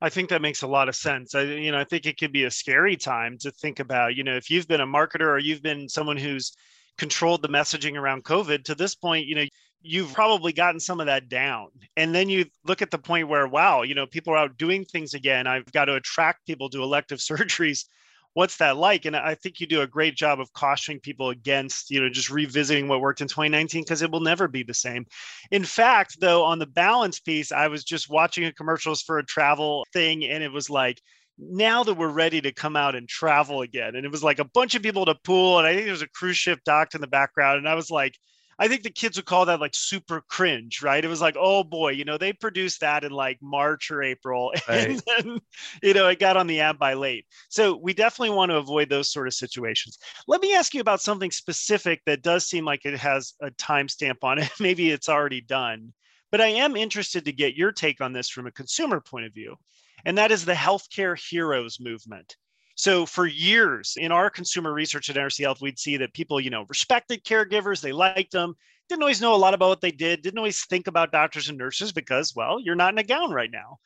I 0.00 0.08
think 0.08 0.28
that 0.30 0.42
makes 0.42 0.62
a 0.62 0.66
lot 0.66 0.88
of 0.88 0.94
sense. 0.94 1.34
I, 1.34 1.42
you 1.42 1.72
know, 1.72 1.78
I 1.78 1.84
think 1.84 2.06
it 2.06 2.18
could 2.18 2.32
be 2.32 2.44
a 2.44 2.50
scary 2.50 2.96
time 2.96 3.36
to 3.38 3.50
think 3.50 3.80
about. 3.80 4.14
You 4.14 4.24
know, 4.24 4.36
if 4.36 4.50
you've 4.50 4.68
been 4.68 4.80
a 4.80 4.86
marketer 4.86 5.26
or 5.26 5.38
you've 5.38 5.62
been 5.62 5.88
someone 5.88 6.16
who's 6.16 6.56
controlled 6.96 7.42
the 7.42 7.48
messaging 7.48 7.96
around 7.96 8.24
COVID 8.24 8.64
to 8.64 8.74
this 8.74 8.94
point, 8.94 9.26
you 9.26 9.34
know, 9.34 9.44
you've 9.84 10.14
probably 10.14 10.52
gotten 10.52 10.80
some 10.80 10.98
of 10.98 11.06
that 11.06 11.28
down. 11.28 11.68
And 11.96 12.14
then 12.14 12.30
you 12.30 12.46
look 12.64 12.80
at 12.80 12.90
the 12.90 12.98
point 12.98 13.28
where, 13.28 13.46
wow, 13.46 13.82
you 13.82 13.94
know, 13.94 14.06
people 14.06 14.32
are 14.32 14.38
out 14.38 14.56
doing 14.56 14.84
things 14.84 15.12
again. 15.12 15.46
I've 15.46 15.70
got 15.72 15.84
to 15.84 15.94
attract 15.94 16.46
people 16.46 16.70
to 16.70 16.82
elective 16.82 17.18
surgeries. 17.20 17.84
What's 18.32 18.56
that 18.56 18.78
like? 18.78 19.04
And 19.04 19.14
I 19.14 19.36
think 19.36 19.60
you 19.60 19.66
do 19.66 19.82
a 19.82 19.86
great 19.86 20.16
job 20.16 20.40
of 20.40 20.52
cautioning 20.54 21.00
people 21.00 21.30
against, 21.30 21.90
you 21.90 22.00
know, 22.00 22.08
just 22.08 22.30
revisiting 22.30 22.88
what 22.88 23.02
worked 23.02 23.20
in 23.20 23.28
2019 23.28 23.82
because 23.82 24.02
it 24.02 24.10
will 24.10 24.20
never 24.20 24.48
be 24.48 24.64
the 24.64 24.74
same. 24.74 25.06
In 25.52 25.64
fact, 25.64 26.18
though, 26.18 26.42
on 26.42 26.58
the 26.58 26.66
balance 26.66 27.20
piece, 27.20 27.52
I 27.52 27.68
was 27.68 27.84
just 27.84 28.10
watching 28.10 28.46
a 28.46 28.52
commercials 28.52 29.02
for 29.02 29.18
a 29.18 29.24
travel 29.24 29.86
thing 29.92 30.24
and 30.24 30.42
it 30.42 30.50
was 30.50 30.68
like, 30.68 31.00
now 31.38 31.84
that 31.84 31.94
we're 31.94 32.08
ready 32.08 32.40
to 32.40 32.52
come 32.52 32.76
out 32.76 32.94
and 32.94 33.08
travel 33.08 33.62
again. 33.62 33.96
And 33.96 34.06
it 34.06 34.10
was 34.10 34.22
like 34.22 34.38
a 34.38 34.44
bunch 34.44 34.74
of 34.74 34.82
people 34.82 35.02
at 35.02 35.08
a 35.08 35.18
pool. 35.24 35.58
And 35.58 35.66
I 35.66 35.74
think 35.74 35.84
there 35.84 35.92
was 35.92 36.02
a 36.02 36.08
cruise 36.08 36.36
ship 36.36 36.60
docked 36.64 36.94
in 36.94 37.00
the 37.00 37.06
background. 37.06 37.58
And 37.58 37.68
I 37.68 37.74
was 37.74 37.90
like, 37.90 38.16
I 38.58 38.68
think 38.68 38.82
the 38.82 38.90
kids 38.90 39.16
would 39.16 39.26
call 39.26 39.46
that 39.46 39.60
like 39.60 39.74
super 39.74 40.22
cringe, 40.28 40.82
right? 40.82 41.04
It 41.04 41.08
was 41.08 41.20
like, 41.20 41.36
oh 41.38 41.64
boy, 41.64 41.90
you 41.92 42.04
know, 42.04 42.18
they 42.18 42.32
produced 42.32 42.80
that 42.80 43.04
in 43.04 43.12
like 43.12 43.38
March 43.42 43.90
or 43.90 44.02
April, 44.02 44.52
right. 44.68 44.88
and 44.88 45.02
then 45.06 45.38
you 45.82 45.94
know 45.94 46.08
it 46.08 46.18
got 46.18 46.36
on 46.36 46.46
the 46.46 46.60
app 46.60 46.78
by 46.78 46.94
late. 46.94 47.26
So 47.48 47.76
we 47.76 47.94
definitely 47.94 48.36
want 48.36 48.50
to 48.50 48.56
avoid 48.56 48.88
those 48.88 49.10
sort 49.10 49.26
of 49.26 49.34
situations. 49.34 49.98
Let 50.28 50.40
me 50.40 50.54
ask 50.54 50.74
you 50.74 50.80
about 50.80 51.02
something 51.02 51.30
specific 51.30 52.02
that 52.06 52.22
does 52.22 52.46
seem 52.46 52.64
like 52.64 52.84
it 52.84 52.98
has 52.98 53.34
a 53.40 53.50
timestamp 53.50 54.18
on 54.22 54.38
it. 54.38 54.50
Maybe 54.60 54.90
it's 54.90 55.08
already 55.08 55.40
done, 55.40 55.92
but 56.30 56.40
I 56.40 56.48
am 56.48 56.76
interested 56.76 57.24
to 57.24 57.32
get 57.32 57.56
your 57.56 57.72
take 57.72 58.00
on 58.00 58.12
this 58.12 58.28
from 58.28 58.46
a 58.46 58.52
consumer 58.52 59.00
point 59.00 59.26
of 59.26 59.34
view, 59.34 59.56
and 60.04 60.18
that 60.18 60.30
is 60.30 60.44
the 60.44 60.52
healthcare 60.52 61.18
heroes 61.18 61.78
movement. 61.80 62.36
So 62.74 63.06
for 63.06 63.26
years 63.26 63.96
in 63.96 64.10
our 64.10 64.30
consumer 64.30 64.72
research 64.72 65.08
at 65.08 65.16
NRC 65.16 65.44
Health, 65.44 65.60
we'd 65.60 65.78
see 65.78 65.96
that 65.98 66.12
people, 66.12 66.40
you 66.40 66.50
know, 66.50 66.64
respected 66.68 67.24
caregivers, 67.24 67.80
they 67.80 67.92
liked 67.92 68.32
them, 68.32 68.54
didn't 68.88 69.02
always 69.02 69.20
know 69.20 69.34
a 69.34 69.36
lot 69.36 69.54
about 69.54 69.68
what 69.68 69.80
they 69.80 69.92
did, 69.92 70.22
didn't 70.22 70.38
always 70.38 70.64
think 70.64 70.86
about 70.86 71.12
doctors 71.12 71.48
and 71.48 71.56
nurses 71.56 71.92
because, 71.92 72.34
well, 72.34 72.60
you're 72.60 72.74
not 72.74 72.92
in 72.92 72.98
a 72.98 73.04
gown 73.04 73.30
right 73.30 73.50
now. 73.50 73.78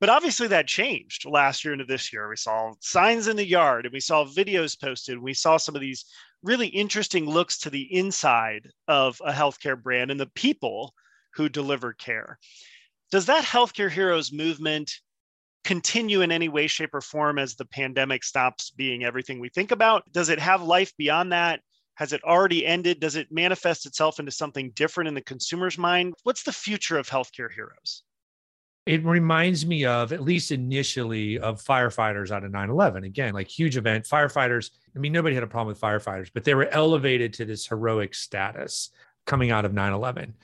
But 0.00 0.10
obviously 0.10 0.48
that 0.48 0.66
changed 0.66 1.24
last 1.24 1.64
year 1.64 1.72
into 1.72 1.86
this 1.86 2.12
year. 2.12 2.28
We 2.28 2.36
saw 2.36 2.74
signs 2.80 3.26
in 3.26 3.36
the 3.36 3.46
yard 3.46 3.86
and 3.86 3.92
we 3.92 4.00
saw 4.00 4.24
videos 4.24 4.78
posted. 4.78 5.18
We 5.18 5.34
saw 5.34 5.56
some 5.56 5.74
of 5.74 5.80
these 5.80 6.04
really 6.42 6.66
interesting 6.66 7.24
looks 7.24 7.58
to 7.60 7.70
the 7.70 7.92
inside 7.94 8.68
of 8.86 9.20
a 9.24 9.32
healthcare 9.32 9.80
brand 9.80 10.10
and 10.10 10.20
the 10.20 10.26
people 10.34 10.94
who 11.34 11.48
deliver 11.48 11.94
care. 11.94 12.38
Does 13.10 13.26
that 13.26 13.44
healthcare 13.44 13.90
heroes 13.90 14.32
movement 14.32 15.00
continue 15.64 16.20
in 16.20 16.30
any 16.30 16.48
way, 16.48 16.66
shape, 16.66 16.94
or 16.94 17.00
form 17.00 17.38
as 17.38 17.54
the 17.54 17.64
pandemic 17.64 18.22
stops 18.22 18.70
being 18.70 19.04
everything 19.04 19.40
we 19.40 19.48
think 19.48 19.70
about? 19.70 20.04
Does 20.12 20.28
it 20.28 20.38
have 20.38 20.62
life 20.62 20.92
beyond 20.96 21.32
that? 21.32 21.60
Has 21.96 22.12
it 22.12 22.22
already 22.24 22.66
ended? 22.66 23.00
Does 23.00 23.16
it 23.16 23.28
manifest 23.30 23.86
itself 23.86 24.18
into 24.18 24.32
something 24.32 24.70
different 24.74 25.08
in 25.08 25.14
the 25.14 25.22
consumer's 25.22 25.78
mind? 25.78 26.14
What's 26.24 26.42
the 26.42 26.52
future 26.52 26.98
of 26.98 27.08
healthcare 27.08 27.52
heroes? 27.52 28.02
It 28.86 29.02
reminds 29.04 29.64
me 29.64 29.86
of, 29.86 30.12
at 30.12 30.22
least 30.22 30.52
initially, 30.52 31.38
of 31.38 31.62
firefighters 31.62 32.30
out 32.30 32.44
of 32.44 32.52
9 32.52 32.68
11. 32.68 33.04
Again, 33.04 33.32
like 33.32 33.48
huge 33.48 33.76
event. 33.76 34.04
Firefighters, 34.04 34.70
I 34.94 34.98
mean, 34.98 35.12
nobody 35.12 35.34
had 35.34 35.44
a 35.44 35.46
problem 35.46 35.68
with 35.68 35.80
firefighters, 35.80 36.30
but 36.34 36.44
they 36.44 36.54
were 36.54 36.68
elevated 36.68 37.32
to 37.34 37.46
this 37.46 37.66
heroic 37.66 38.14
status 38.14 38.90
coming 39.24 39.50
out 39.50 39.64
of 39.64 39.72
9 39.72 39.92
11. 39.92 40.34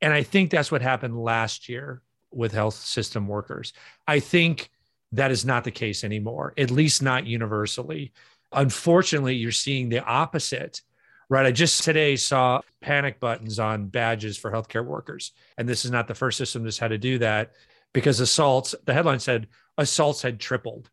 And 0.00 0.12
I 0.12 0.22
think 0.22 0.50
that's 0.50 0.72
what 0.72 0.80
happened 0.80 1.18
last 1.18 1.68
year 1.68 2.00
with 2.34 2.52
health 2.52 2.74
system 2.74 3.28
workers. 3.28 3.72
I 4.06 4.20
think 4.20 4.70
that 5.12 5.30
is 5.30 5.44
not 5.44 5.64
the 5.64 5.70
case 5.70 6.04
anymore, 6.04 6.54
at 6.58 6.70
least 6.70 7.02
not 7.02 7.26
universally. 7.26 8.12
Unfortunately, 8.52 9.34
you're 9.34 9.52
seeing 9.52 9.88
the 9.88 10.04
opposite, 10.04 10.82
right? 11.28 11.46
I 11.46 11.52
just 11.52 11.84
today 11.84 12.16
saw 12.16 12.60
panic 12.80 13.20
buttons 13.20 13.58
on 13.58 13.86
badges 13.86 14.36
for 14.36 14.50
healthcare 14.50 14.84
workers. 14.84 15.32
And 15.56 15.68
this 15.68 15.84
is 15.84 15.90
not 15.90 16.08
the 16.08 16.14
first 16.14 16.38
system 16.38 16.64
that's 16.64 16.78
had 16.78 16.88
to 16.88 16.98
do 16.98 17.18
that 17.18 17.52
because 17.92 18.20
assaults, 18.20 18.74
the 18.84 18.92
headline 18.92 19.20
said 19.20 19.48
assaults 19.78 20.22
had 20.22 20.40
tripled. 20.40 20.90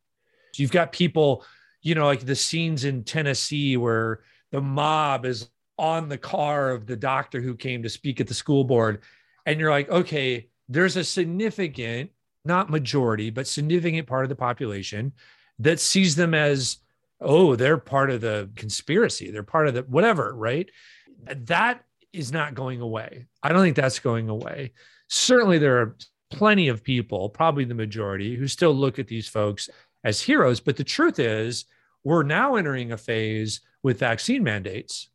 You've 0.56 0.72
got 0.72 0.92
people, 0.92 1.44
you 1.82 1.96
know, 1.96 2.06
like 2.06 2.26
the 2.26 2.36
scenes 2.36 2.86
in 2.86 3.04
Tennessee 3.04 3.78
where 3.78 4.22
the 4.52 4.62
mob 4.62 5.26
is 5.26 5.50
on 5.78 6.10
the 6.10 6.18
car 6.18 6.70
of 6.70 6.86
the 6.86 6.96
doctor 6.96 7.42
who 7.42 7.56
came 7.56 7.84
to 7.84 7.90
speak 7.90 8.22
at 8.22 8.28
the 8.28 8.34
school 8.34 8.64
board. 8.64 9.02
And 9.48 9.60
you're 9.60 9.72
like, 9.72 9.90
okay, 9.90 10.48
there's 10.72 10.98
a 10.98 11.04
significant, 11.04 12.12
not 12.46 12.70
majority, 12.70 13.30
but 13.30 13.48
significant 13.48 14.08
part 14.08 14.24
of 14.24 14.30
the 14.30 14.36
population 14.36 15.12
that 15.60 15.80
sees 15.80 16.16
them 16.16 16.34
as 16.34 16.78
oh, 17.24 17.56
they're 17.56 17.78
part 17.78 18.10
of 18.10 18.22
the 18.22 18.50
conspiracy. 18.56 19.30
They're 19.30 19.44
part 19.44 19.68
of 19.68 19.75
the 19.75 19.82
whatever, 19.84 20.34
right? 20.34 20.70
That 21.25 21.84
is 22.13 22.32
not 22.32 22.56
going 22.56 22.82
away. 22.82 23.28
I 23.44 23.50
don't 23.50 23.62
think 23.62 23.75
that's 23.75 24.00
going 24.00 24.28
away. 24.28 24.72
Certainly, 25.08 25.60
there 25.60 25.80
are 25.80 25.96
plenty 26.32 26.70
of 26.70 26.84
people, 26.84 27.30
probably 27.30 27.66
the 27.66 27.75
majority, 27.75 28.36
who 28.36 28.48
still 28.48 28.74
look 28.74 28.98
at 28.98 29.08
these 29.08 29.28
folks 29.28 29.70
as 30.04 30.22
heroes. 30.22 30.60
But 30.60 30.78
the 30.78 30.84
truth 30.84 31.20
is, 31.20 31.66
we're 32.04 32.24
now 32.24 32.56
entering 32.56 32.92
a 32.92 32.98
phase 32.98 33.62
with 33.84 34.00
vaccine 34.00 34.44
mandates 34.44 35.10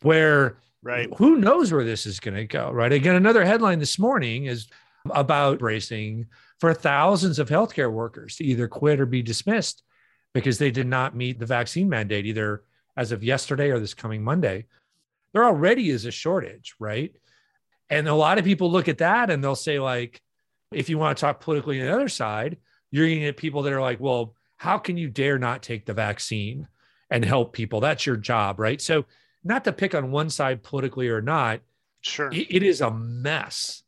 where 0.00 0.58
right. 0.82 1.08
who 1.16 1.36
knows 1.36 1.72
where 1.72 1.84
this 1.84 2.06
is 2.06 2.20
going 2.20 2.36
to 2.36 2.46
go, 2.46 2.70
right? 2.70 2.92
Again, 2.92 3.16
another 3.16 3.44
headline 3.44 3.78
this 3.78 3.98
morning 3.98 4.46
is 4.46 4.68
about 5.10 5.58
bracing 5.58 6.26
for 6.60 6.72
thousands 6.72 7.38
of 7.38 7.48
healthcare 7.48 7.90
workers 7.90 8.36
to 8.36 8.44
either 8.44 8.68
quit 8.68 9.00
or 9.00 9.06
be 9.06 9.22
dismissed 9.22 9.82
because 10.32 10.58
they 10.58 10.70
did 10.70 10.86
not 10.86 11.16
meet 11.16 11.38
the 11.38 11.46
vaccine 11.46 11.88
mandate 11.88 12.26
either 12.26 12.62
as 12.96 13.12
of 13.12 13.24
yesterday 13.24 13.70
or 13.70 13.78
this 13.78 13.94
coming 13.94 14.22
Monday. 14.22 14.66
There 15.32 15.44
already 15.44 15.90
is 15.90 16.04
a 16.04 16.10
shortage, 16.10 16.74
right? 16.78 17.14
And 17.90 18.08
a 18.08 18.14
lot 18.14 18.38
of 18.38 18.44
people 18.44 18.70
look 18.70 18.88
at 18.88 18.98
that 18.98 19.30
and 19.30 19.42
they'll 19.42 19.54
say, 19.54 19.78
like, 19.78 20.22
if 20.72 20.88
you 20.88 20.98
want 20.98 21.16
to 21.16 21.20
talk 21.20 21.40
politically 21.40 21.80
on 21.80 21.86
the 21.86 21.92
other 21.92 22.08
side, 22.08 22.56
you're 22.90 23.06
going 23.06 23.20
to 23.20 23.26
get 23.26 23.36
people 23.36 23.62
that 23.62 23.72
are 23.72 23.80
like, 23.80 24.00
well, 24.00 24.34
how 24.56 24.78
can 24.78 24.96
you 24.96 25.08
dare 25.08 25.38
not 25.38 25.62
take 25.62 25.84
the 25.84 25.92
vaccine 25.92 26.68
and 27.10 27.24
help 27.24 27.52
people? 27.52 27.80
That's 27.80 28.06
your 28.06 28.16
job, 28.16 28.60
right? 28.60 28.80
So, 28.80 29.04
not 29.44 29.64
to 29.64 29.72
pick 29.72 29.94
on 29.94 30.12
one 30.12 30.30
side 30.30 30.62
politically 30.62 31.08
or 31.08 31.20
not, 31.20 31.60
sure, 32.00 32.30
it, 32.32 32.46
it 32.48 32.62
is 32.62 32.80
a 32.80 32.92
mess. 32.92 33.82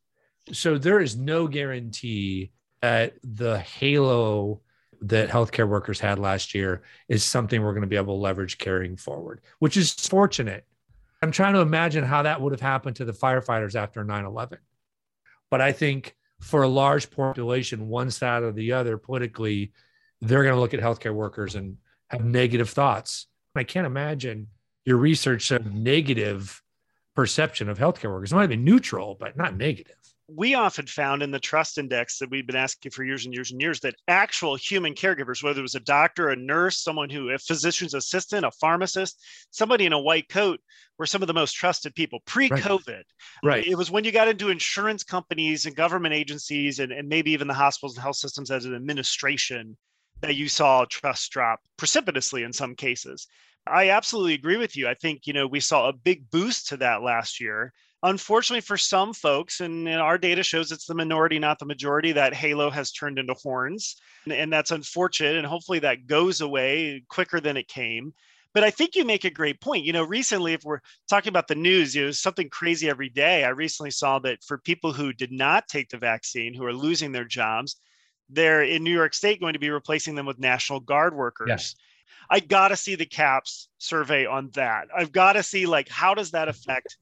So, 0.53 0.79
there 0.79 1.01
is 1.01 1.17
no 1.17 1.47
guarantee 1.49 2.53
that 2.83 3.15
the 3.23 3.59
halo 3.59 4.61
that 5.01 5.29
healthcare 5.29 5.69
workers 5.69 6.01
had 6.01 6.19
last 6.19 6.55
year 6.55 6.83
is 7.09 7.25
something 7.25 7.63
we're 7.63 7.73
going 7.73 7.83
to 7.83 7.89
be 7.89 7.97
able 7.97 8.17
to 8.17 8.21
leverage 8.21 8.59
carrying 8.59 8.97
forward, 8.97 9.41
which 9.59 9.77
is 9.77 9.93
fortunate. 9.93 10.67
I'm 11.23 11.31
trying 11.31 11.55
to 11.55 11.61
imagine 11.61 12.05
how 12.05 12.23
that 12.23 12.41
would 12.41 12.53
have 12.53 12.61
happened 12.61 12.97
to 12.97 13.05
the 13.05 13.13
firefighters 13.13 13.75
after 13.75 14.05
9 14.05 14.25
11. 14.25 14.59
But 15.51 15.61
I 15.61 15.73
think 15.73 16.15
for 16.41 16.63
a 16.63 16.69
large 16.69 17.11
population, 17.11 17.89
one 17.89 18.11
side 18.11 18.43
or 18.43 18.53
the 18.53 18.73
other 18.73 18.99
politically, 18.99 19.73
they're 20.21 20.43
going 20.43 20.55
to 20.55 20.61
look 20.61 20.75
at 20.75 20.81
healthcare 20.81 21.15
workers 21.15 21.55
and 21.55 21.79
have 22.09 22.25
negative 22.25 22.71
thoughts. 22.71 23.27
I 23.55 23.65
can't 23.65 23.87
imagine 23.87 24.49
your 24.85 24.97
research 24.99 25.51
negative 25.51 26.63
perception 27.15 27.69
of 27.69 27.79
healthcare 27.79 28.11
workers. 28.11 28.33
It 28.33 28.35
might 28.35 28.43
have 28.43 28.51
been 28.51 28.65
neutral, 28.65 29.17
but 29.19 29.37
not 29.37 29.57
negative 29.57 29.97
we 30.29 30.55
often 30.55 30.87
found 30.87 31.23
in 31.23 31.31
the 31.31 31.39
trust 31.39 31.77
index 31.77 32.19
that 32.19 32.31
we've 32.31 32.47
been 32.47 32.57
asking 32.57 32.91
for 32.93 33.05
years 33.05 33.27
and 33.27 33.35
years 33.35 33.51
and 33.51 33.61
years 33.61 33.81
that 33.81 33.97
actual 34.09 34.57
human 34.57 34.95
caregivers, 34.95 35.43
whether 35.43 35.59
it 35.59 35.63
was 35.63 35.75
a 35.75 35.81
doctor, 35.81 36.31
a 36.31 36.37
nurse, 36.37 36.83
someone 36.83 37.11
who, 37.11 37.31
a 37.31 37.39
physician's 37.39 37.95
assistant, 37.95 38.47
a 38.47 38.51
pharmacist, 38.53 39.23
somebody 39.51 39.85
in 39.85 39.93
a 39.93 40.01
white 40.01 40.29
coat, 40.29 40.61
were 40.99 41.07
some 41.07 41.23
of 41.23 41.27
the 41.27 41.35
most 41.35 41.53
trusted 41.53 41.95
people 41.95 42.21
pre-COVID. 42.25 42.89
Right. 42.89 43.05
right. 43.43 43.67
It 43.67 43.77
was 43.77 43.91
when 43.91 44.05
you 44.05 44.13
got 44.13 44.29
into 44.29 44.49
insurance 44.49 45.05
companies 45.05 45.67
and 45.67 45.77
government 45.77 46.15
agencies 46.15 46.79
and, 46.79 46.93
and 46.93 47.09
maybe 47.09 47.33
even 47.33 47.49
the 47.49 47.55
hospitals 47.55 47.97
and 47.97 48.03
health 48.03 48.17
systems 48.17 48.51
as 48.51 48.65
an 48.65 48.75
administration 48.75 49.77
that 50.23 50.37
you 50.37 50.49
saw 50.49 50.87
trust 50.87 51.31
drop 51.33 51.61
precipitously 51.77 52.45
in 52.45 52.53
some 52.53 52.75
cases. 52.75 53.27
I 53.67 53.91
absolutely 53.91 54.35
agree 54.35 54.57
with 54.57 54.77
you. 54.77 54.89
I 54.89 54.95
think, 54.95 55.27
you 55.27 55.33
know, 55.33 55.47
we 55.47 55.61
saw 55.61 55.89
a 55.89 55.93
big 55.93 56.31
boost 56.31 56.69
to 56.69 56.77
that 56.79 57.03
last 57.03 57.41
year 57.41 57.73
unfortunately 58.05 58.61
for 58.61 58.77
some 58.77 59.13
folks 59.15 59.61
and, 59.61 59.89
and, 59.89 60.01
our 60.01 60.19
data 60.19 60.43
shows 60.43 60.71
it's 60.71 60.87
the 60.87 60.95
minority 60.95 61.39
not 61.39 61.59
the 61.59 61.65
majority 61.65 62.13
that 62.13 62.35
halo 62.35 62.71
has 62.71 62.93
turned 62.93 63.19
into 63.19 63.35
horns 63.35 63.97
and, 64.25 64.33
and, 64.33 64.53
that's 64.53 64.71
unfortunate 64.71 65.37
and 65.37 65.47
hopefully 65.47 65.79
that 65.79 66.07
goes 66.07 66.41
away 66.41 67.03
quicker 67.09 67.41
than 67.41 67.57
it 67.57 67.67
came 67.67 68.13
but 68.53 68.63
i 68.63 68.71
think 68.71 68.95
you 68.95 69.05
make 69.05 69.25
a 69.25 69.31
great 69.31 69.61
point 69.61 69.85
you 69.85 69.93
know 69.93 70.05
recently 70.05 70.53
if 70.53 70.63
we're 70.65 70.81
talking 71.09 71.31
about 71.31 71.49
the 71.49 71.55
news 71.55 71.95
you 71.95 72.05
know 72.05 72.11
something 72.11 72.49
crazy 72.49 72.89
every 72.89 73.09
day 73.09 73.43
i 73.43 73.49
recently 73.49 73.91
saw 73.91 74.19
that 74.19 74.45
for 74.45 74.59
people 74.59 74.93
who 74.93 75.13
did 75.13 75.33
not 75.33 75.67
take 75.67 75.89
the 75.89 75.99
vaccine 75.99 76.55
who 76.55 76.65
are 76.65 76.75
losing 76.75 77.11
their 77.11 77.25
jobs 77.25 77.77
they're 78.29 78.63
in 78.63 78.85
new 78.85 78.93
york 78.93 79.15
state 79.15 79.41
going 79.41 79.55
to 79.55 79.59
be 79.59 79.71
replacing 79.71 80.15
them 80.15 80.27
with 80.27 80.39
national 80.39 80.81
guard 80.81 81.15
workers 81.17 81.49
yes. 81.49 81.75
I 82.31 82.41
got 82.41 82.69
to 82.69 82.77
see 82.77 82.95
the 82.95 83.05
CAHPS 83.05 83.69
survey 83.77 84.25
on 84.25 84.49
that. 84.55 84.89
I've 84.97 85.13
got 85.13 85.35
to 85.35 85.43
see 85.43 85.67
like 85.67 85.91
how 85.91 86.15
does 86.15 86.31
that 86.31 86.49
affect 86.49 86.97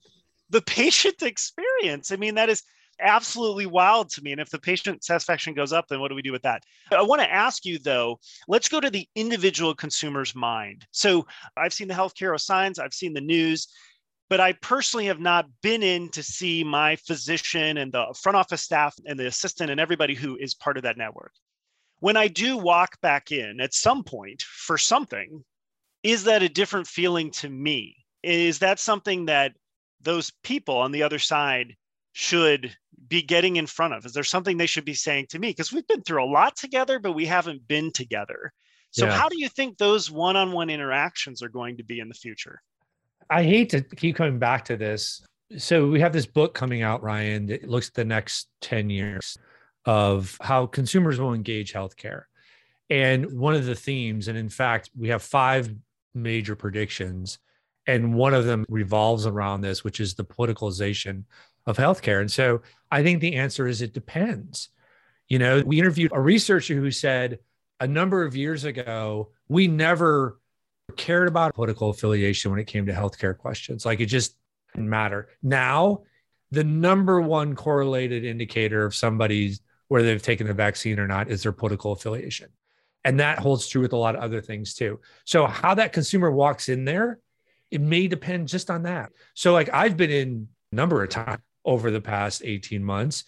the 0.53 0.63
patient 0.63 1.23
experience. 1.23 2.13
I 2.13 2.17
mean, 2.17 2.37
that 2.37 2.49
is 2.49 2.63
absolutely 3.01 3.67
wild 3.67 4.11
to 4.11 4.23
me. 4.23 4.33
And 4.33 4.41
if 4.41 4.51
the 4.51 4.59
patient 4.59 5.03
satisfaction 5.03 5.55
goes 5.55 5.73
up, 5.73 5.87
then 5.89 5.99
what 6.01 6.09
do 6.09 6.15
we 6.15 6.23
do 6.23 6.31
with 6.31 6.43
that? 6.43 6.63
I 6.93 7.03
want 7.03 7.21
to 7.23 7.33
ask 7.33 7.65
you 7.65 7.79
though, 7.79 8.21
let's 8.47 8.69
go 8.69 8.79
to 8.79 8.91
the 8.91 9.09
individual 9.17 9.75
consumer's 9.75 10.35
mind. 10.35 10.87
So 10.93 11.27
I've 11.57 11.73
seen 11.73 11.89
the 11.89 11.95
healthcare 11.95 12.39
signs, 12.39 12.79
I've 12.79 12.95
seen 12.95 13.15
the 13.15 13.21
news, 13.21 13.67
but 14.29 14.41
I 14.41 14.53
personally 14.53 15.07
have 15.07 15.21
not 15.21 15.47
been 15.63 15.83
in 15.83 16.11
to 16.11 16.23
see 16.23 16.63
my 16.63 16.97
physician 16.97 17.79
and 17.79 17.91
the 17.91 18.15
front 18.23 18.37
office 18.37 18.63
staff 18.63 18.95
and 19.07 19.19
the 19.19 19.27
assistant 19.27 19.71
and 19.71 19.81
everybody 19.81 20.15
who 20.15 20.37
is 20.37 20.55
part 20.55 20.77
of 20.77 20.85
that 20.85 20.99
network. 20.99 21.33
When 22.01 22.17
I 22.17 22.29
do 22.29 22.57
walk 22.57 23.01
back 23.01 23.33
in 23.33 23.61
at 23.61 23.75
some 23.75 24.05
point 24.05 24.43
for 24.43 24.77
something, 24.77 25.45
is 26.03 26.25
that 26.25 26.43
a 26.43 26.49
different 26.49 26.87
feeling 26.87 27.31
to 27.33 27.49
me? 27.49 27.97
Is 28.23 28.61
that 28.61 28.79
something 28.79 29.27
that 29.27 29.53
those 30.03 30.33
people 30.43 30.77
on 30.79 30.93
the 30.93 31.03
other 31.03 31.19
side 31.19 31.77
should 32.13 32.77
be 33.09 33.23
getting 33.23 33.57
in 33.57 33.67
front 33.67 33.95
of? 33.95 34.05
Is 34.07 34.13
there 34.13 34.25
something 34.25 34.57
they 34.57 34.67
should 34.67 34.85
be 34.85 34.95
saying 34.95 35.27
to 35.31 35.39
me? 35.39 35.51
Because 35.51 35.73
we've 35.73 35.87
been 35.87 36.03
through 36.03 36.25
a 36.25 36.27
lot 36.27 36.57
together, 36.57 36.99
but 36.99 37.13
we 37.13 37.27
haven't 37.27 37.67
been 37.67 37.93
together. 37.93 38.53
So, 38.91 39.07
yeah. 39.07 39.13
how 39.13 39.29
do 39.29 39.39
you 39.39 39.49
think 39.49 39.79
those 39.79 40.11
one 40.11 40.37
on 40.37 40.53
one 40.53 40.69
interactions 40.69 41.43
are 41.43 41.49
going 41.49 41.79
to 41.79 41.83
be 41.83 42.01
in 42.01 42.09
the 42.09 42.15
future? 42.15 42.61
I 43.31 43.43
hate 43.43 43.71
to 43.71 43.81
keep 43.81 44.17
coming 44.17 44.39
back 44.39 44.67
to 44.67 44.77
this. 44.77 45.23
So, 45.57 45.89
we 45.89 46.01
have 46.01 46.13
this 46.13 46.27
book 46.27 46.55
coming 46.55 46.83
out, 46.83 47.03
Ryan, 47.03 47.47
that 47.47 47.69
looks 47.69 47.89
at 47.89 47.95
the 47.95 48.05
next 48.05 48.49
10 48.61 48.91
years 48.91 49.37
of 49.87 50.37
how 50.41 50.67
consumers 50.67 51.19
will 51.19 51.33
engage 51.33 51.73
healthcare. 51.73 52.25
And 52.91 53.39
one 53.39 53.55
of 53.55 53.65
the 53.65 53.75
themes, 53.75 54.29
and 54.29 54.37
in 54.37 54.51
fact, 54.51 54.91
we 54.97 55.09
have 55.09 55.23
five 55.23 55.75
major 56.15 56.55
predictions 56.55 57.39
and 57.87 58.15
one 58.15 58.35
of 58.35 58.45
them 58.45 58.65
revolves 58.69 59.27
around 59.27 59.61
this, 59.61 59.83
which 59.83 60.01
is 60.01 60.15
the 60.15 60.25
politicalization 60.25 61.25
of 61.67 61.77
healthcare. 61.77 62.21
And 62.21 62.31
so 62.31 62.63
I 62.91 63.03
think 63.03 63.21
the 63.21 63.37
answer 63.37 63.67
is 63.67 63.83
it 63.83 63.93
depends. 63.93 64.69
You 65.29 65.39
know, 65.39 65.63
we 65.65 65.79
interviewed 65.79 66.13
a 66.15 66.21
researcher 66.21 66.75
who 66.75 66.91
said 66.91 67.39
a 67.81 67.87
number 67.87 68.25
of 68.25 68.37
years 68.37 68.65
ago, 68.65 69.31
we 69.49 69.67
never 69.67 70.39
cared 70.97 71.29
about 71.29 71.55
political 71.55 71.91
affiliation 71.91 72.51
when 72.51 72.61
it 72.61 72.67
came 72.67 72.87
to 72.87 72.93
healthcare 72.93 73.37
questions. 73.37 73.87
Like 73.87 74.01
it 74.01 74.07
just 74.07 74.37
didn't 74.75 74.91
matter. 74.91 75.29
Now, 75.43 76.03
the 76.51 76.65
number 76.65 77.21
one 77.21 77.57
correlated 77.57 78.25
indicator 78.25 78.85
of 78.85 78.95
somebody's 78.95 79.61
whether 79.89 80.07
they've 80.07 80.23
taken 80.23 80.47
the 80.47 80.55
vaccine 80.55 80.99
or 80.99 81.07
not 81.07 81.31
is 81.31 81.43
their 81.43 81.53
political 81.53 81.93
affiliation. 81.93 82.49
And 83.05 83.21
that 83.21 83.39
holds 83.39 83.69
true 83.69 83.83
with 83.83 83.93
a 83.93 83.97
lot 83.97 84.17
of 84.17 84.23
other 84.23 84.41
things 84.41 84.75
too. 84.75 85.01
So, 85.25 85.47
how 85.47 85.75
that 85.75 85.93
consumer 85.93 86.31
walks 86.31 86.69
in 86.71 86.85
there 86.85 87.19
it 87.73 87.81
may 87.81 88.07
depend 88.07 88.49
just 88.49 88.71
on 88.71 88.83
that. 88.83 89.11
So, 89.35 89.53
like 89.53 89.71
I've 89.73 89.97
been 89.97 90.11
in 90.11 90.49
a 90.73 90.77
number 90.77 91.03
of 91.03 91.09
times 91.09 91.41
over 91.65 91.91
the 91.91 92.01
past 92.01 92.43
18 92.45 92.85
months. 92.85 93.25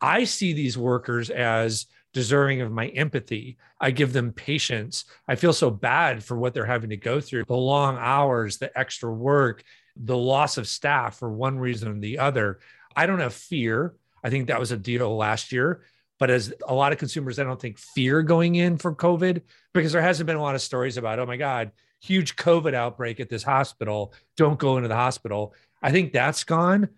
I 0.00 0.24
see 0.24 0.52
these 0.52 0.78
workers 0.78 1.30
as 1.30 1.86
deserving 2.14 2.60
of 2.60 2.70
my 2.70 2.88
empathy. 2.88 3.58
I 3.80 3.90
give 3.90 4.12
them 4.12 4.32
patience. 4.32 5.04
I 5.26 5.34
feel 5.34 5.52
so 5.52 5.70
bad 5.70 6.22
for 6.22 6.38
what 6.38 6.54
they're 6.54 6.64
having 6.64 6.90
to 6.90 6.96
go 6.96 7.20
through 7.20 7.44
the 7.44 7.56
long 7.56 7.98
hours, 7.98 8.58
the 8.58 8.76
extra 8.78 9.12
work, 9.12 9.64
the 9.96 10.16
loss 10.16 10.58
of 10.58 10.68
staff 10.68 11.18
for 11.18 11.30
one 11.30 11.58
reason 11.58 11.88
or 11.88 11.98
the 11.98 12.20
other. 12.20 12.60
I 12.94 13.06
don't 13.06 13.18
have 13.18 13.34
fear. 13.34 13.94
I 14.22 14.30
think 14.30 14.46
that 14.46 14.60
was 14.60 14.70
a 14.70 14.76
deal 14.76 15.16
last 15.16 15.50
year. 15.50 15.82
But 16.20 16.30
as 16.30 16.52
a 16.66 16.74
lot 16.74 16.92
of 16.92 16.98
consumers, 16.98 17.38
I 17.38 17.44
don't 17.44 17.60
think 17.60 17.78
fear 17.78 18.22
going 18.22 18.56
in 18.56 18.76
for 18.78 18.94
COVID 18.94 19.42
because 19.72 19.92
there 19.92 20.02
hasn't 20.02 20.26
been 20.26 20.36
a 20.36 20.42
lot 20.42 20.56
of 20.56 20.62
stories 20.62 20.96
about, 20.96 21.18
oh 21.18 21.26
my 21.26 21.36
God, 21.36 21.72
huge 22.00 22.36
COVID 22.36 22.74
outbreak 22.74 23.20
at 23.20 23.28
this 23.28 23.42
hospital. 23.42 24.12
Don't 24.36 24.58
go 24.58 24.76
into 24.76 24.88
the 24.88 24.94
hospital. 24.94 25.54
I 25.82 25.90
think 25.90 26.12
that's 26.12 26.44
gone. 26.44 26.88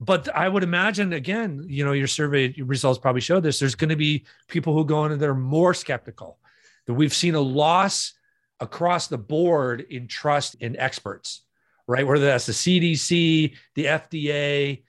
But 0.00 0.34
I 0.34 0.48
would 0.48 0.62
imagine, 0.62 1.12
again, 1.12 1.64
you 1.68 1.84
know, 1.84 1.92
your 1.92 2.06
survey 2.06 2.54
results 2.60 3.00
probably 3.00 3.20
show 3.20 3.40
this. 3.40 3.58
There's 3.58 3.74
going 3.74 3.90
to 3.90 3.96
be 3.96 4.24
people 4.46 4.72
who 4.72 4.84
go 4.84 5.04
in 5.04 5.12
and 5.12 5.20
they're 5.20 5.34
more 5.34 5.74
skeptical. 5.74 6.38
That 6.86 6.94
we've 6.94 7.14
seen 7.14 7.34
a 7.34 7.40
loss 7.40 8.14
across 8.60 9.08
the 9.08 9.18
board 9.18 9.80
in 9.90 10.06
trust 10.06 10.54
in 10.56 10.76
experts, 10.76 11.42
right? 11.86 12.06
Whether 12.06 12.26
that's 12.26 12.46
the 12.46 12.52
CDC, 12.52 13.56
the 13.74 13.84
FDA, 13.84 14.82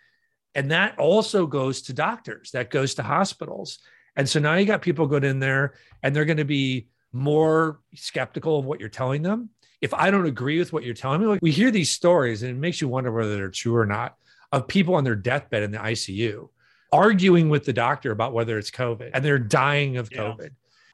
and 0.56 0.72
that 0.72 0.98
also 0.98 1.46
goes 1.46 1.84
to 1.84 1.94
doctors, 1.94 2.52
that 2.52 2.72
goes 2.72 2.96
to 2.96 3.04
hospitals. 3.04 3.80
And 4.16 4.28
so 4.28 4.40
now 4.40 4.56
you 4.56 4.66
got 4.66 4.82
people 4.82 5.08
going 5.08 5.24
in 5.24 5.40
there 5.40 5.76
and 6.04 6.16
they're 6.16 6.26
going 6.26 6.38
to 6.38 6.46
be 6.46 6.88
more 7.12 7.80
skeptical 7.96 8.60
of 8.60 8.66
what 8.66 8.80
you're 8.80 8.90
telling 8.90 9.22
them. 9.22 9.50
If 9.82 9.94
I 9.94 10.12
don't 10.12 10.26
agree 10.26 10.60
with 10.60 10.74
what 10.74 10.84
you're 10.84 10.94
telling 10.94 11.22
me, 11.22 11.28
like 11.28 11.42
we 11.42 11.52
hear 11.52 11.72
these 11.72 11.92
stories 11.92 12.44
and 12.44 12.52
it 12.52 12.60
makes 12.60 12.82
you 12.82 12.88
wonder 12.88 13.12
whether 13.12 13.36
they're 13.36 13.50
true 13.50 13.76
or 13.76 13.86
not 13.86 14.18
of 14.52 14.68
people 14.68 14.96
on 14.96 15.04
their 15.04 15.16
deathbed 15.16 15.64
in 15.64 15.72
the 15.72 15.78
ICU 15.78 16.50
arguing 16.92 17.50
with 17.50 17.66
the 17.66 17.74
doctor 17.74 18.12
about 18.12 18.34
whether 18.34 18.58
it's 18.58 18.72
COVID 18.72 19.12
and 19.14 19.24
they're 19.24 19.40
dying 19.40 19.98
of 19.98 20.10
COVID. 20.10 20.42
Yeah. 20.42 20.50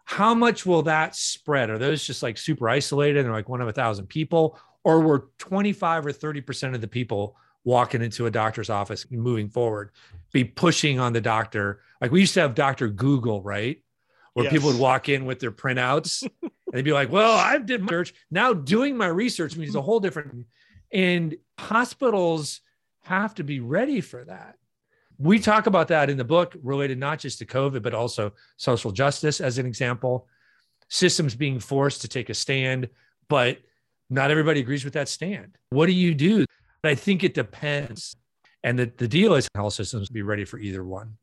How 0.05 0.35
much 0.35 0.65
will 0.65 0.83
that 0.83 1.15
spread? 1.15 1.69
Are 1.69 1.77
those 1.77 2.05
just 2.05 2.21
like 2.21 2.37
super 2.37 2.69
isolated 2.69 3.25
and 3.25 3.33
like 3.33 3.49
one 3.49 3.61
of 3.61 3.67
a 3.67 3.73
thousand 3.73 4.07
people? 4.07 4.59
Or 4.83 5.01
were 5.01 5.29
25 5.39 6.05
or 6.05 6.11
30% 6.11 6.75
of 6.75 6.81
the 6.81 6.87
people 6.87 7.35
walking 7.63 8.03
into 8.03 8.27
a 8.27 8.31
doctor's 8.31 8.69
office 8.69 9.09
moving 9.09 9.49
forward 9.49 9.89
be 10.31 10.43
pushing 10.43 10.99
on 10.99 11.13
the 11.13 11.21
doctor? 11.21 11.81
Like 12.01 12.11
we 12.11 12.19
used 12.19 12.35
to 12.35 12.41
have 12.41 12.53
Dr. 12.53 12.87
Google, 12.89 13.41
right? 13.41 13.81
Where 14.33 14.45
yes. 14.45 14.53
people 14.53 14.71
would 14.71 14.79
walk 14.79 15.09
in 15.09 15.25
with 15.25 15.39
their 15.39 15.51
printouts 15.51 16.27
they'd 16.71 16.83
be 16.83 16.93
like, 16.93 17.11
well, 17.11 17.37
I've 17.37 17.65
did 17.65 17.81
my 17.81 17.91
research. 17.91 18.13
Now 18.31 18.53
doing 18.53 18.97
my 18.97 19.07
research 19.07 19.55
means 19.55 19.75
a 19.75 19.81
whole 19.81 19.99
different. 19.99 20.45
And 20.91 21.35
hospitals 21.59 22.61
have 23.03 23.35
to 23.35 23.43
be 23.43 23.59
ready 23.59 24.01
for 24.01 24.23
that. 24.25 24.55
We 25.17 25.39
talk 25.39 25.67
about 25.67 25.87
that 25.89 26.09
in 26.09 26.17
the 26.17 26.23
book 26.23 26.55
related 26.61 26.97
not 26.97 27.19
just 27.19 27.39
to 27.39 27.45
COVID, 27.45 27.81
but 27.81 27.93
also 27.93 28.33
social 28.57 28.91
justice 28.91 29.39
as 29.39 29.57
an 29.57 29.65
example, 29.65 30.27
systems 30.89 31.35
being 31.35 31.59
forced 31.59 32.01
to 32.01 32.07
take 32.07 32.29
a 32.29 32.33
stand, 32.33 32.89
but 33.29 33.59
not 34.09 34.31
everybody 34.31 34.59
agrees 34.59 34.83
with 34.83 34.93
that 34.93 35.07
stand. 35.07 35.57
What 35.69 35.85
do 35.85 35.93
you 35.93 36.13
do? 36.13 36.45
I 36.83 36.95
think 36.95 37.23
it 37.23 37.33
depends. 37.33 38.15
And 38.63 38.77
the, 38.77 38.91
the 38.97 39.07
deal 39.07 39.35
is 39.35 39.47
health 39.55 39.73
systems 39.73 40.09
be 40.09 40.21
ready 40.21 40.45
for 40.45 40.59
either 40.59 40.83
one 40.83 41.17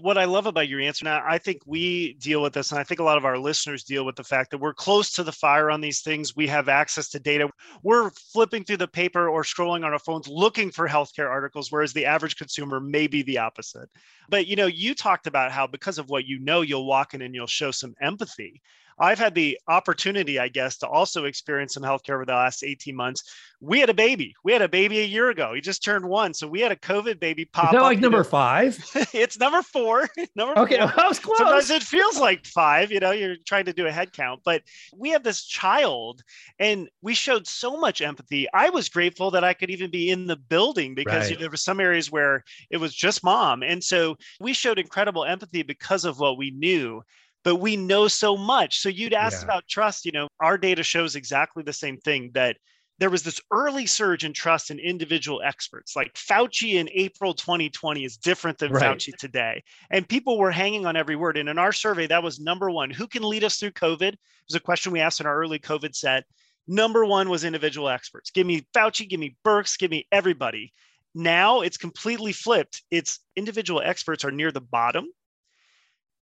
what 0.00 0.16
I 0.16 0.26
love 0.26 0.46
about 0.46 0.68
your 0.68 0.80
answer 0.80 1.04
now, 1.04 1.22
I 1.26 1.38
think 1.38 1.60
we 1.66 2.12
deal 2.14 2.40
with 2.40 2.52
this, 2.52 2.70
and 2.70 2.78
I 2.78 2.84
think 2.84 3.00
a 3.00 3.04
lot 3.04 3.18
of 3.18 3.24
our 3.24 3.36
listeners 3.36 3.82
deal 3.82 4.04
with 4.04 4.14
the 4.14 4.22
fact 4.22 4.52
that 4.52 4.58
we're 4.58 4.72
close 4.72 5.12
to 5.14 5.24
the 5.24 5.32
fire 5.32 5.72
on 5.72 5.80
these 5.80 6.02
things. 6.02 6.36
We 6.36 6.46
have 6.46 6.68
access 6.68 7.08
to 7.10 7.18
data. 7.18 7.50
We're 7.82 8.10
flipping 8.10 8.62
through 8.62 8.76
the 8.76 8.86
paper 8.86 9.28
or 9.28 9.42
scrolling 9.42 9.84
on 9.84 9.92
our 9.92 9.98
phones 9.98 10.28
looking 10.28 10.70
for 10.70 10.88
healthcare 10.88 11.28
articles, 11.28 11.72
whereas 11.72 11.92
the 11.92 12.06
average 12.06 12.36
consumer 12.36 12.78
may 12.78 13.08
be 13.08 13.22
the 13.22 13.38
opposite. 13.38 13.88
But 14.28 14.46
you 14.46 14.54
know, 14.54 14.66
you 14.66 14.94
talked 14.94 15.26
about 15.26 15.50
how 15.50 15.66
because 15.66 15.98
of 15.98 16.08
what 16.08 16.26
you 16.26 16.38
know, 16.38 16.60
you'll 16.60 16.86
walk 16.86 17.14
in 17.14 17.22
and 17.22 17.34
you'll 17.34 17.48
show 17.48 17.72
some 17.72 17.94
empathy. 18.00 18.62
I've 19.00 19.18
had 19.18 19.34
the 19.34 19.58
opportunity, 19.68 20.38
I 20.38 20.48
guess, 20.48 20.78
to 20.78 20.88
also 20.88 21.24
experience 21.24 21.74
some 21.74 21.82
healthcare 21.82 22.14
over 22.14 22.24
the 22.24 22.32
last 22.32 22.64
18 22.64 22.94
months. 22.94 23.22
We 23.60 23.80
had 23.80 23.90
a 23.90 23.94
baby. 23.94 24.34
We 24.44 24.52
had 24.52 24.62
a 24.62 24.68
baby 24.68 25.00
a 25.00 25.04
year 25.04 25.30
ago. 25.30 25.52
He 25.54 25.60
just 25.60 25.82
turned 25.82 26.04
one. 26.04 26.32
So 26.32 26.46
we 26.46 26.60
had 26.60 26.70
a 26.70 26.76
COVID 26.76 27.18
baby 27.18 27.44
pop 27.44 27.66
Is 27.66 27.72
that 27.72 27.82
like 27.82 27.98
number 27.98 28.22
five? 28.24 28.78
it's 29.12 29.38
number 29.38 29.62
four. 29.62 30.08
number 30.36 30.58
okay, 30.60 30.78
four. 30.78 30.92
I 30.96 31.08
was 31.08 31.18
close. 31.18 31.38
Sometimes 31.38 31.70
it 31.70 31.82
feels 31.82 32.18
like 32.18 32.46
five, 32.46 32.92
you 32.92 33.00
know, 33.00 33.10
you're 33.10 33.36
trying 33.46 33.64
to 33.64 33.72
do 33.72 33.86
a 33.86 33.92
head 33.92 34.12
count. 34.12 34.42
But 34.44 34.62
we 34.96 35.10
have 35.10 35.24
this 35.24 35.44
child 35.44 36.22
and 36.58 36.88
we 37.02 37.14
showed 37.14 37.46
so 37.46 37.76
much 37.76 38.00
empathy. 38.00 38.46
I 38.54 38.70
was 38.70 38.88
grateful 38.88 39.30
that 39.32 39.44
I 39.44 39.54
could 39.54 39.70
even 39.70 39.90
be 39.90 40.10
in 40.10 40.26
the 40.26 40.36
building 40.36 40.94
because 40.94 41.22
right. 41.22 41.30
you 41.30 41.36
know, 41.36 41.40
there 41.40 41.50
were 41.50 41.56
some 41.56 41.80
areas 41.80 42.10
where 42.12 42.44
it 42.70 42.76
was 42.76 42.94
just 42.94 43.24
mom. 43.24 43.62
And 43.62 43.82
so 43.82 44.16
we 44.40 44.52
showed 44.52 44.78
incredible 44.78 45.24
empathy 45.24 45.62
because 45.62 46.04
of 46.04 46.18
what 46.18 46.38
we 46.38 46.50
knew 46.50 47.02
but 47.44 47.56
we 47.56 47.76
know 47.76 48.08
so 48.08 48.36
much. 48.36 48.78
So 48.78 48.88
you'd 48.88 49.14
asked 49.14 49.40
yeah. 49.40 49.44
about 49.44 49.68
trust. 49.68 50.04
You 50.04 50.12
know, 50.12 50.28
our 50.40 50.58
data 50.58 50.82
shows 50.82 51.16
exactly 51.16 51.62
the 51.62 51.72
same 51.72 51.98
thing 51.98 52.30
that 52.34 52.56
there 52.98 53.10
was 53.10 53.22
this 53.22 53.40
early 53.52 53.86
surge 53.86 54.24
in 54.24 54.32
trust 54.32 54.70
in 54.70 54.78
individual 54.80 55.40
experts. 55.42 55.94
Like 55.94 56.14
Fauci 56.14 56.74
in 56.74 56.88
April 56.92 57.32
2020 57.32 58.04
is 58.04 58.16
different 58.16 58.58
than 58.58 58.72
right. 58.72 58.96
Fauci 58.96 59.16
today. 59.16 59.62
And 59.90 60.08
people 60.08 60.36
were 60.36 60.50
hanging 60.50 60.84
on 60.84 60.96
every 60.96 61.14
word. 61.14 61.36
And 61.36 61.48
in 61.48 61.58
our 61.58 61.72
survey, 61.72 62.08
that 62.08 62.22
was 62.22 62.40
number 62.40 62.70
one. 62.70 62.90
Who 62.90 63.06
can 63.06 63.22
lead 63.22 63.44
us 63.44 63.56
through 63.56 63.70
COVID? 63.72 64.12
It 64.12 64.18
was 64.48 64.56
a 64.56 64.60
question 64.60 64.92
we 64.92 65.00
asked 65.00 65.20
in 65.20 65.26
our 65.26 65.38
early 65.38 65.60
COVID 65.60 65.94
set. 65.94 66.24
Number 66.66 67.04
one 67.04 67.30
was 67.30 67.44
individual 67.44 67.88
experts. 67.88 68.30
Give 68.30 68.46
me 68.46 68.66
Fauci, 68.74 69.08
give 69.08 69.20
me 69.20 69.36
Birx, 69.44 69.78
give 69.78 69.90
me 69.90 70.06
everybody. 70.10 70.72
Now 71.14 71.60
it's 71.60 71.78
completely 71.78 72.32
flipped. 72.32 72.82
It's 72.90 73.20
individual 73.36 73.80
experts 73.80 74.24
are 74.24 74.30
near 74.30 74.52
the 74.52 74.60
bottom 74.60 75.06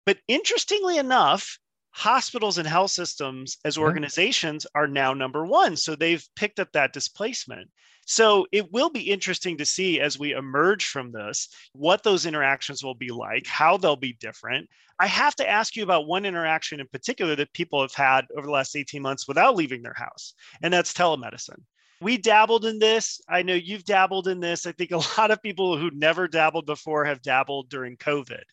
but 0.07 0.19
interestingly 0.29 0.97
enough, 0.97 1.59
hospitals 1.91 2.59
and 2.59 2.69
health 2.69 2.93
systems 2.93 3.59
as 3.65 3.75
mm-hmm. 3.75 3.85
organizations 3.85 4.67
are 4.75 4.87
now 4.87 5.13
number 5.13 5.45
one. 5.45 5.77
So 5.77 5.95
they've 5.95 6.27
picked 6.37 6.61
up 6.61 6.73
that 6.73 6.93
displacement. 6.93 7.69
So 8.07 8.47
it 8.53 8.71
will 8.71 8.89
be 8.89 9.11
interesting 9.11 9.59
to 9.59 9.67
see 9.67 10.01
as 10.01 10.19
we 10.19 10.33
emerge 10.33 10.87
from 10.87 11.11
this 11.11 11.49
what 11.73 12.05
those 12.05 12.25
interactions 12.25 12.85
will 12.85 12.95
be 12.95 13.09
like, 13.09 13.47
how 13.49 13.77
they'll 13.77 13.97
be 13.97 14.13
different. 14.13 14.69
I 15.01 15.09
have 15.09 15.35
to 15.37 15.49
ask 15.49 15.75
you 15.75 15.83
about 15.83 16.07
one 16.07 16.25
interaction 16.25 16.81
in 16.81 16.87
particular 16.87 17.35
that 17.35 17.53
people 17.53 17.81
have 17.81 17.95
had 17.95 18.27
over 18.37 18.47
the 18.47 18.53
last 18.53 18.77
18 18.77 19.03
months 19.03 19.27
without 19.27 19.57
leaving 19.57 19.83
their 19.83 19.97
house, 19.97 20.35
and 20.63 20.73
that's 20.73 20.93
telemedicine. 20.93 21.61
We 22.01 22.17
dabbled 22.17 22.65
in 22.65 22.79
this. 22.79 23.21
I 23.29 23.43
know 23.43 23.55
you've 23.55 23.85
dabbled 23.85 24.29
in 24.29 24.39
this. 24.39 24.67
I 24.67 24.73
think 24.73 24.93
a 24.93 24.97
lot 25.19 25.31
of 25.31 25.43
people 25.43 25.77
who 25.77 25.91
never 25.91 26.29
dabbled 26.29 26.67
before 26.67 27.05
have 27.07 27.23
dabbled 27.23 27.69
during 27.71 27.97
COVID 27.97 28.45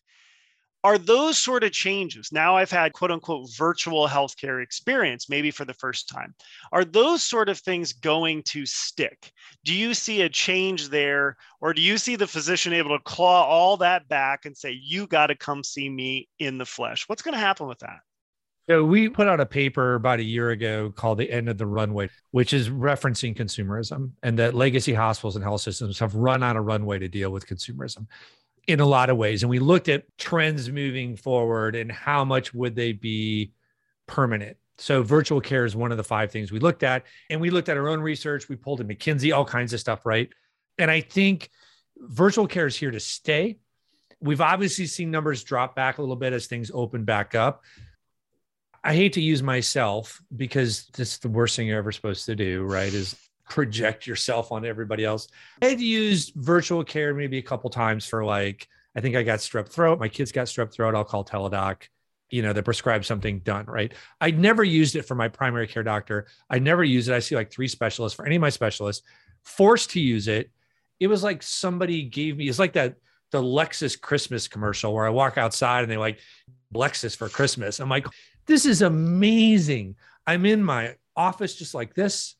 are 0.84 0.98
those 0.98 1.36
sort 1.36 1.64
of 1.64 1.72
changes 1.72 2.30
now 2.30 2.56
i've 2.56 2.70
had 2.70 2.92
quote 2.92 3.10
unquote 3.10 3.48
virtual 3.56 4.06
healthcare 4.06 4.62
experience 4.62 5.28
maybe 5.28 5.50
for 5.50 5.64
the 5.64 5.74
first 5.74 6.08
time 6.08 6.32
are 6.72 6.84
those 6.84 7.22
sort 7.22 7.48
of 7.48 7.58
things 7.58 7.92
going 7.92 8.42
to 8.44 8.66
stick? 8.66 9.32
Do 9.64 9.74
you 9.74 9.94
see 9.94 10.22
a 10.22 10.28
change 10.28 10.88
there 10.88 11.36
or 11.60 11.72
do 11.72 11.80
you 11.80 11.98
see 11.98 12.16
the 12.16 12.26
physician 12.26 12.72
able 12.72 12.96
to 12.96 13.02
claw 13.04 13.44
all 13.44 13.76
that 13.78 14.08
back 14.08 14.44
and 14.44 14.56
say 14.56 14.78
you 14.82 15.06
got 15.06 15.28
to 15.28 15.36
come 15.36 15.64
see 15.64 15.88
me 15.88 16.28
in 16.38 16.58
the 16.58 16.66
flesh 16.66 17.08
what's 17.08 17.22
going 17.22 17.34
to 17.34 17.40
happen 17.40 17.66
with 17.66 17.78
that? 17.80 17.98
So 18.68 18.82
we 18.82 19.10
put 19.10 19.28
out 19.28 19.40
a 19.40 19.46
paper 19.46 19.94
about 19.94 20.20
a 20.20 20.24
year 20.24 20.50
ago 20.50 20.90
called 20.90 21.18
The 21.18 21.30
End 21.30 21.50
of 21.50 21.58
the 21.58 21.66
Runway, 21.66 22.08
which 22.30 22.54
is 22.54 22.70
referencing 22.70 23.36
consumerism 23.36 24.12
and 24.22 24.38
that 24.38 24.54
legacy 24.54 24.94
hospitals 24.94 25.36
and 25.36 25.44
health 25.44 25.60
systems 25.60 25.98
have 25.98 26.14
run 26.14 26.42
out 26.42 26.56
of 26.56 26.64
runway 26.64 26.98
to 26.98 27.08
deal 27.08 27.30
with 27.30 27.46
consumerism 27.46 28.06
in 28.66 28.80
a 28.80 28.86
lot 28.86 29.10
of 29.10 29.16
ways. 29.16 29.42
And 29.42 29.50
we 29.50 29.58
looked 29.58 29.88
at 29.88 30.04
trends 30.18 30.70
moving 30.70 31.16
forward 31.16 31.76
and 31.76 31.90
how 31.90 32.24
much 32.24 32.54
would 32.54 32.74
they 32.74 32.92
be 32.92 33.52
permanent. 34.06 34.56
So 34.78 35.02
virtual 35.02 35.40
care 35.40 35.64
is 35.64 35.76
one 35.76 35.92
of 35.92 35.96
the 35.96 36.04
five 36.04 36.30
things 36.32 36.50
we 36.50 36.58
looked 36.58 36.82
at. 36.82 37.04
And 37.30 37.40
we 37.40 37.50
looked 37.50 37.68
at 37.68 37.76
our 37.76 37.88
own 37.88 38.00
research. 38.00 38.48
We 38.48 38.56
pulled 38.56 38.80
in 38.80 38.88
McKinsey, 38.88 39.34
all 39.34 39.44
kinds 39.44 39.72
of 39.72 39.80
stuff, 39.80 40.04
right? 40.04 40.28
And 40.78 40.90
I 40.90 41.00
think 41.00 41.50
virtual 41.98 42.46
care 42.46 42.66
is 42.66 42.76
here 42.76 42.90
to 42.90 43.00
stay. 43.00 43.58
We've 44.20 44.40
obviously 44.40 44.86
seen 44.86 45.10
numbers 45.10 45.44
drop 45.44 45.76
back 45.76 45.98
a 45.98 46.00
little 46.00 46.16
bit 46.16 46.32
as 46.32 46.46
things 46.46 46.70
open 46.74 47.04
back 47.04 47.34
up. 47.34 47.62
I 48.82 48.94
hate 48.94 49.14
to 49.14 49.20
use 49.20 49.42
myself 49.42 50.20
because 50.34 50.86
this 50.96 51.14
is 51.14 51.18
the 51.18 51.28
worst 51.28 51.56
thing 51.56 51.68
you're 51.68 51.78
ever 51.78 51.92
supposed 51.92 52.26
to 52.26 52.36
do, 52.36 52.64
right? 52.64 52.92
Is 52.92 53.16
project 53.48 54.06
yourself 54.06 54.52
on 54.52 54.64
everybody 54.64 55.04
else. 55.04 55.28
I 55.62 55.66
had 55.66 55.80
used 55.80 56.32
virtual 56.34 56.84
care 56.84 57.14
maybe 57.14 57.38
a 57.38 57.42
couple 57.42 57.70
times 57.70 58.06
for 58.06 58.24
like, 58.24 58.68
I 58.96 59.00
think 59.00 59.16
I 59.16 59.22
got 59.22 59.40
strep 59.40 59.68
throat. 59.68 59.98
My 59.98 60.08
kids 60.08 60.32
got 60.32 60.46
strep 60.46 60.72
throat. 60.72 60.94
I'll 60.94 61.04
call 61.04 61.24
Teladoc. 61.24 61.82
You 62.30 62.42
know, 62.42 62.52
they 62.52 62.62
prescribe 62.62 63.04
something 63.04 63.40
done, 63.40 63.66
right? 63.66 63.92
I 64.20 64.30
never 64.30 64.64
used 64.64 64.96
it 64.96 65.02
for 65.02 65.14
my 65.14 65.28
primary 65.28 65.66
care 65.66 65.82
doctor. 65.82 66.26
I 66.48 66.58
never 66.58 66.82
use 66.82 67.08
it. 67.08 67.14
I 67.14 67.18
see 67.18 67.34
like 67.34 67.50
three 67.50 67.68
specialists 67.68 68.16
for 68.16 68.26
any 68.26 68.36
of 68.36 68.40
my 68.40 68.50
specialists, 68.50 69.06
forced 69.42 69.90
to 69.90 70.00
use 70.00 70.26
it. 70.26 70.50
It 71.00 71.08
was 71.08 71.22
like 71.22 71.42
somebody 71.42 72.02
gave 72.02 72.36
me, 72.36 72.48
it's 72.48 72.58
like 72.58 72.72
that 72.74 72.96
the 73.30 73.42
Lexus 73.42 74.00
Christmas 74.00 74.48
commercial 74.48 74.94
where 74.94 75.06
I 75.06 75.10
walk 75.10 75.38
outside 75.38 75.82
and 75.82 75.90
they 75.90 75.96
like 75.96 76.20
Lexus 76.72 77.16
for 77.16 77.28
Christmas. 77.28 77.80
I'm 77.80 77.88
like, 77.88 78.06
this 78.46 78.64
is 78.64 78.82
amazing. 78.82 79.96
I'm 80.26 80.46
in 80.46 80.62
my 80.62 80.96
office 81.16 81.54
just 81.54 81.74
like 81.74 81.94
this. 81.94 82.36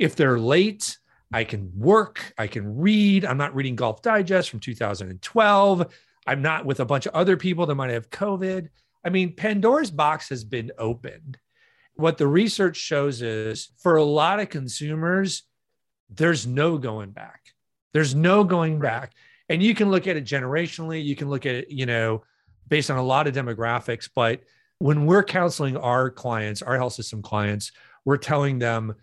If 0.00 0.16
they're 0.16 0.38
late, 0.38 0.96
I 1.30 1.44
can 1.44 1.70
work, 1.76 2.32
I 2.38 2.46
can 2.46 2.78
read. 2.78 3.26
I'm 3.26 3.36
not 3.36 3.54
reading 3.54 3.76
Golf 3.76 4.00
Digest 4.00 4.48
from 4.48 4.58
2012. 4.58 5.94
I'm 6.26 6.40
not 6.40 6.64
with 6.64 6.80
a 6.80 6.86
bunch 6.86 7.04
of 7.04 7.14
other 7.14 7.36
people 7.36 7.66
that 7.66 7.74
might 7.74 7.90
have 7.90 8.08
COVID. 8.08 8.70
I 9.04 9.10
mean, 9.10 9.36
Pandora's 9.36 9.90
box 9.90 10.30
has 10.30 10.42
been 10.42 10.72
opened. 10.78 11.36
What 11.96 12.16
the 12.16 12.26
research 12.26 12.78
shows 12.78 13.20
is 13.20 13.72
for 13.76 13.96
a 13.96 14.02
lot 14.02 14.40
of 14.40 14.48
consumers, 14.48 15.42
there's 16.08 16.46
no 16.46 16.78
going 16.78 17.10
back. 17.10 17.42
There's 17.92 18.14
no 18.14 18.42
going 18.42 18.78
back. 18.78 19.12
And 19.50 19.62
you 19.62 19.74
can 19.74 19.90
look 19.90 20.06
at 20.06 20.16
it 20.16 20.24
generationally, 20.24 21.04
you 21.04 21.14
can 21.14 21.28
look 21.28 21.44
at 21.44 21.56
it, 21.56 21.70
you 21.70 21.84
know, 21.84 22.22
based 22.68 22.90
on 22.90 22.96
a 22.96 23.02
lot 23.04 23.26
of 23.26 23.34
demographics. 23.34 24.08
But 24.14 24.40
when 24.78 25.04
we're 25.04 25.24
counseling 25.24 25.76
our 25.76 26.08
clients, 26.08 26.62
our 26.62 26.78
health 26.78 26.94
system 26.94 27.20
clients, 27.20 27.72
we're 28.06 28.16
telling 28.16 28.58
them, 28.58 28.94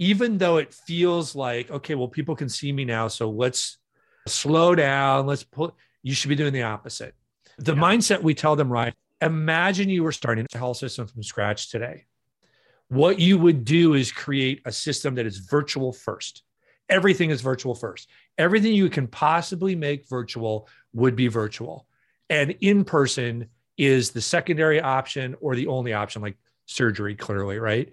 even 0.00 0.38
though 0.38 0.56
it 0.56 0.72
feels 0.72 1.36
like, 1.36 1.70
okay, 1.70 1.94
well, 1.94 2.08
people 2.08 2.34
can 2.34 2.48
see 2.48 2.72
me 2.72 2.86
now. 2.86 3.06
So 3.06 3.28
let's 3.28 3.76
slow 4.26 4.74
down. 4.74 5.26
Let's 5.26 5.44
put, 5.44 5.74
you 6.02 6.14
should 6.14 6.30
be 6.30 6.34
doing 6.34 6.54
the 6.54 6.62
opposite. 6.62 7.14
The 7.58 7.74
yeah. 7.74 7.80
mindset 7.80 8.22
we 8.22 8.32
tell 8.32 8.56
them, 8.56 8.72
right? 8.72 8.94
Imagine 9.20 9.90
you 9.90 10.02
were 10.02 10.12
starting 10.12 10.46
a 10.54 10.58
health 10.58 10.78
system 10.78 11.06
from 11.06 11.22
scratch 11.22 11.70
today. 11.70 12.06
What 12.88 13.20
you 13.20 13.36
would 13.36 13.66
do 13.66 13.92
is 13.92 14.10
create 14.10 14.62
a 14.64 14.72
system 14.72 15.16
that 15.16 15.26
is 15.26 15.36
virtual 15.36 15.92
first. 15.92 16.44
Everything 16.88 17.28
is 17.28 17.42
virtual 17.42 17.74
first. 17.74 18.08
Everything 18.38 18.72
you 18.72 18.88
can 18.88 19.06
possibly 19.06 19.76
make 19.76 20.08
virtual 20.08 20.66
would 20.94 21.14
be 21.14 21.28
virtual. 21.28 21.86
And 22.30 22.56
in 22.62 22.84
person 22.84 23.50
is 23.76 24.12
the 24.12 24.22
secondary 24.22 24.80
option 24.80 25.36
or 25.42 25.54
the 25.54 25.66
only 25.66 25.92
option, 25.92 26.22
like 26.22 26.38
surgery, 26.64 27.14
clearly, 27.14 27.58
right? 27.58 27.92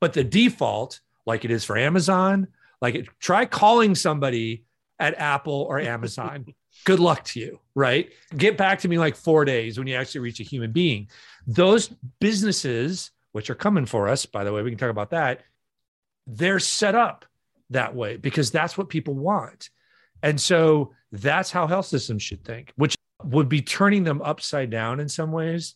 But 0.00 0.14
the 0.14 0.24
default, 0.24 1.00
like 1.26 1.44
it 1.44 1.50
is 1.50 1.64
for 1.64 1.76
Amazon, 1.76 2.48
like 2.80 2.94
it, 2.94 3.08
try 3.18 3.46
calling 3.46 3.94
somebody 3.94 4.64
at 4.98 5.18
Apple 5.18 5.66
or 5.68 5.80
Amazon. 5.80 6.46
Good 6.84 7.00
luck 7.00 7.24
to 7.24 7.40
you, 7.40 7.60
right? 7.74 8.10
Get 8.36 8.58
back 8.58 8.80
to 8.80 8.88
me 8.88 8.98
like 8.98 9.16
four 9.16 9.44
days 9.44 9.78
when 9.78 9.86
you 9.86 9.94
actually 9.94 10.20
reach 10.20 10.40
a 10.40 10.44
human 10.44 10.72
being. 10.72 11.08
Those 11.46 11.88
businesses, 12.20 13.10
which 13.32 13.48
are 13.48 13.54
coming 13.54 13.86
for 13.86 14.08
us, 14.08 14.26
by 14.26 14.44
the 14.44 14.52
way, 14.52 14.62
we 14.62 14.70
can 14.70 14.78
talk 14.78 14.90
about 14.90 15.10
that, 15.10 15.42
they're 16.26 16.58
set 16.58 16.94
up 16.94 17.24
that 17.70 17.94
way 17.94 18.16
because 18.16 18.50
that's 18.50 18.76
what 18.76 18.88
people 18.88 19.14
want. 19.14 19.70
And 20.22 20.40
so 20.40 20.92
that's 21.12 21.50
how 21.50 21.66
health 21.66 21.86
systems 21.86 22.22
should 22.22 22.44
think, 22.44 22.72
which 22.76 22.96
would 23.22 23.48
be 23.48 23.62
turning 23.62 24.04
them 24.04 24.22
upside 24.22 24.70
down 24.70 25.00
in 25.00 25.08
some 25.08 25.32
ways. 25.32 25.74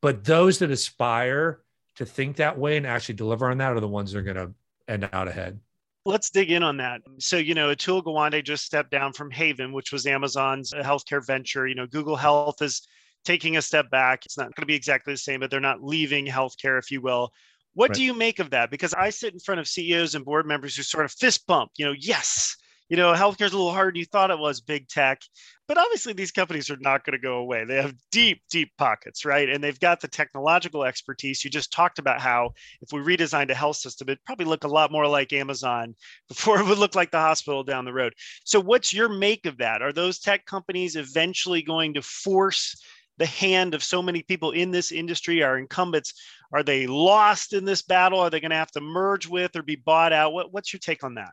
But 0.00 0.24
those 0.24 0.60
that 0.60 0.70
aspire 0.70 1.60
to 1.96 2.06
think 2.06 2.36
that 2.36 2.58
way 2.58 2.76
and 2.76 2.86
actually 2.86 3.16
deliver 3.16 3.50
on 3.50 3.58
that 3.58 3.72
are 3.72 3.80
the 3.80 3.88
ones 3.88 4.12
that 4.12 4.18
are 4.18 4.22
going 4.22 4.36
to 4.36 4.52
end 4.88 5.08
out 5.12 5.28
ahead. 5.28 5.60
Let's 6.04 6.30
dig 6.30 6.50
in 6.50 6.62
on 6.62 6.78
that. 6.78 7.02
So, 7.18 7.36
you 7.36 7.54
know, 7.54 7.68
Atul 7.74 8.02
Gawande 8.02 8.42
just 8.42 8.64
stepped 8.64 8.90
down 8.90 9.12
from 9.12 9.30
Haven, 9.30 9.72
which 9.72 9.92
was 9.92 10.06
Amazon's 10.06 10.72
uh, 10.72 10.82
healthcare 10.82 11.24
venture. 11.24 11.66
You 11.66 11.74
know, 11.74 11.86
Google 11.86 12.16
Health 12.16 12.62
is 12.62 12.86
taking 13.24 13.56
a 13.56 13.62
step 13.62 13.90
back. 13.90 14.24
It's 14.24 14.38
not 14.38 14.46
going 14.46 14.62
to 14.62 14.66
be 14.66 14.74
exactly 14.74 15.12
the 15.12 15.18
same, 15.18 15.40
but 15.40 15.50
they're 15.50 15.60
not 15.60 15.82
leaving 15.82 16.26
healthcare, 16.26 16.78
if 16.78 16.90
you 16.90 17.02
will. 17.02 17.30
What 17.74 17.90
right. 17.90 17.96
do 17.96 18.04
you 18.04 18.14
make 18.14 18.38
of 18.38 18.50
that? 18.50 18.70
Because 18.70 18.94
I 18.94 19.10
sit 19.10 19.34
in 19.34 19.40
front 19.40 19.60
of 19.60 19.68
CEOs 19.68 20.14
and 20.14 20.24
board 20.24 20.46
members 20.46 20.74
who 20.74 20.82
sort 20.82 21.04
of 21.04 21.12
fist 21.12 21.46
bump, 21.46 21.72
you 21.76 21.84
know, 21.84 21.94
yes, 21.96 22.56
you 22.88 22.96
know, 22.96 23.12
healthcare's 23.12 23.52
a 23.52 23.56
little 23.56 23.72
harder 23.72 23.90
than 23.90 23.98
you 23.98 24.04
thought 24.06 24.30
it 24.30 24.38
was, 24.38 24.60
big 24.60 24.88
tech. 24.88 25.20
But 25.66 25.76
obviously, 25.76 26.14
these 26.14 26.32
companies 26.32 26.70
are 26.70 26.78
not 26.80 27.04
going 27.04 27.12
to 27.12 27.22
go 27.22 27.36
away. 27.36 27.66
They 27.66 27.76
have 27.76 27.94
deep, 28.10 28.40
deep 28.50 28.72
pockets, 28.78 29.26
right? 29.26 29.50
And 29.50 29.62
they've 29.62 29.78
got 29.78 30.00
the 30.00 30.08
technological 30.08 30.84
expertise. 30.84 31.44
You 31.44 31.50
just 31.50 31.70
talked 31.70 31.98
about 31.98 32.22
how 32.22 32.52
if 32.80 32.90
we 32.90 33.00
redesigned 33.00 33.50
a 33.50 33.54
health 33.54 33.76
system, 33.76 34.08
it'd 34.08 34.24
probably 34.24 34.46
look 34.46 34.64
a 34.64 34.68
lot 34.68 34.90
more 34.90 35.06
like 35.06 35.34
Amazon 35.34 35.94
before 36.28 36.60
it 36.60 36.66
would 36.66 36.78
look 36.78 36.94
like 36.94 37.10
the 37.10 37.18
hospital 37.18 37.62
down 37.62 37.84
the 37.84 37.92
road. 37.92 38.14
So, 38.44 38.60
what's 38.60 38.94
your 38.94 39.10
make 39.10 39.44
of 39.44 39.58
that? 39.58 39.82
Are 39.82 39.92
those 39.92 40.18
tech 40.18 40.46
companies 40.46 40.96
eventually 40.96 41.60
going 41.60 41.94
to 41.94 42.02
force 42.02 42.82
the 43.18 43.26
hand 43.26 43.74
of 43.74 43.82
so 43.84 44.00
many 44.00 44.22
people 44.22 44.52
in 44.52 44.70
this 44.70 44.92
industry, 44.92 45.42
our 45.42 45.58
incumbents? 45.58 46.14
Are 46.54 46.62
they 46.62 46.86
lost 46.86 47.52
in 47.52 47.66
this 47.66 47.82
battle? 47.82 48.20
Are 48.20 48.30
they 48.30 48.40
going 48.40 48.52
to 48.52 48.56
have 48.56 48.70
to 48.70 48.80
merge 48.80 49.26
with 49.26 49.54
or 49.54 49.62
be 49.62 49.76
bought 49.76 50.14
out? 50.14 50.32
What, 50.32 50.52
what's 50.54 50.72
your 50.72 50.80
take 50.80 51.04
on 51.04 51.16
that? 51.16 51.32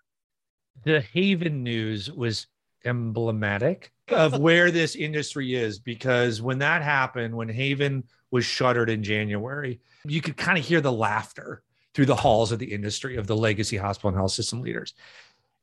The 0.84 1.02
Haven 1.02 1.64
news 1.64 2.12
was 2.12 2.48
emblematic 2.84 3.92
of 4.10 4.38
where 4.40 4.70
this 4.70 4.96
industry 4.96 5.56
is 5.56 5.80
because 5.80 6.42
when 6.42 6.60
that 6.60 6.84
happened, 6.84 7.36
when 7.36 7.50
Haven 7.50 8.04
was 8.32 8.46
shuttered 8.46 8.90
in 8.90 9.04
January, 9.04 9.80
you 10.06 10.22
could 10.22 10.38
kind 10.38 10.58
of 10.58 10.66
hear 10.66 10.82
the 10.82 10.92
laughter 10.92 11.64
through 11.94 12.06
the 12.06 12.16
halls 12.16 12.52
of 12.52 12.60
the 12.60 12.72
industry 12.72 13.16
of 13.16 13.26
the 13.26 13.36
legacy 13.36 13.78
hospital 13.78 14.10
and 14.10 14.18
health 14.18 14.32
system 14.32 14.62
leaders. 14.62 14.94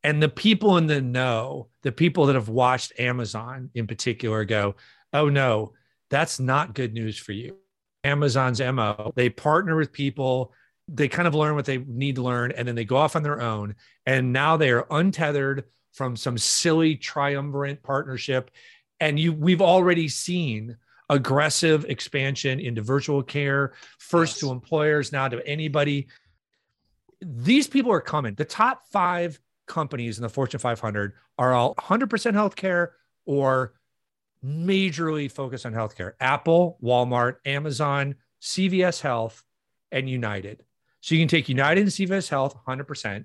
And 0.02 0.20
the 0.20 0.28
people 0.28 0.78
in 0.78 0.86
the 0.86 1.00
know, 1.00 1.68
the 1.82 1.92
people 1.92 2.26
that 2.26 2.34
have 2.34 2.48
watched 2.48 2.98
Amazon 2.98 3.70
in 3.74 3.86
particular 3.86 4.44
go, 4.44 4.74
oh 5.12 5.28
no, 5.28 5.74
that's 6.10 6.40
not 6.40 6.74
good 6.74 6.92
news 6.92 7.16
for 7.16 7.32
you. 7.32 7.56
Amazon's 8.04 8.60
MO, 8.60 9.12
they 9.14 9.28
partner 9.28 9.76
with 9.76 9.92
people, 9.92 10.52
they 10.92 11.08
kind 11.08 11.26
of 11.26 11.34
learn 11.34 11.54
what 11.54 11.64
they 11.64 11.78
need 11.78 12.16
to 12.16 12.22
learn, 12.22 12.52
and 12.52 12.68
then 12.68 12.74
they 12.74 12.84
go 12.84 12.96
off 12.96 13.16
on 13.16 13.22
their 13.22 13.40
own. 13.40 13.74
And 14.04 14.32
now 14.32 14.56
they 14.56 14.70
are 14.70 14.86
untethered 14.90 15.64
from 15.92 16.16
some 16.16 16.36
silly 16.36 16.96
triumvirate 16.96 17.82
partnership. 17.82 18.50
And 19.00 19.18
you 19.18 19.32
we've 19.32 19.62
already 19.62 20.08
seen 20.08 20.76
aggressive 21.08 21.84
expansion 21.86 22.60
into 22.60 22.82
virtual 22.82 23.22
care, 23.22 23.72
first 23.98 24.34
yes. 24.34 24.40
to 24.40 24.52
employers, 24.52 25.12
now 25.12 25.28
to 25.28 25.44
anybody. 25.46 26.08
These 27.20 27.68
people 27.68 27.92
are 27.92 28.00
coming. 28.00 28.34
The 28.34 28.44
top 28.44 28.82
five 28.90 29.40
companies 29.66 30.18
in 30.18 30.22
the 30.22 30.28
Fortune 30.28 30.60
500 30.60 31.14
are 31.38 31.52
all 31.52 31.74
100% 31.76 32.08
healthcare 32.34 32.88
or 33.24 33.74
majorly 34.44 35.30
focused 35.30 35.64
on 35.64 35.72
healthcare 35.72 36.12
Apple, 36.20 36.78
Walmart, 36.82 37.36
Amazon, 37.44 38.16
CVS 38.40 39.00
Health, 39.00 39.44
and 39.90 40.08
United. 40.08 40.64
So 41.02 41.16
you 41.16 41.20
can 41.20 41.28
take 41.28 41.48
United 41.48 41.82
and 41.82 41.90
CVS 41.90 42.28
Health 42.28 42.56
100%. 42.66 43.24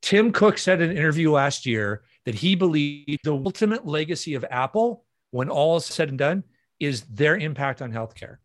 Tim 0.00 0.32
Cook 0.32 0.58
said 0.58 0.80
in 0.80 0.90
an 0.90 0.96
interview 0.96 1.30
last 1.30 1.66
year 1.66 2.02
that 2.24 2.34
he 2.34 2.54
believed 2.54 3.20
the 3.24 3.34
ultimate 3.34 3.86
legacy 3.86 4.34
of 4.34 4.44
Apple, 4.50 5.04
when 5.30 5.50
all 5.50 5.76
is 5.76 5.84
said 5.84 6.08
and 6.08 6.18
done, 6.18 6.44
is 6.80 7.02
their 7.02 7.36
impact 7.36 7.82
on 7.82 7.92
healthcare. 7.92 8.38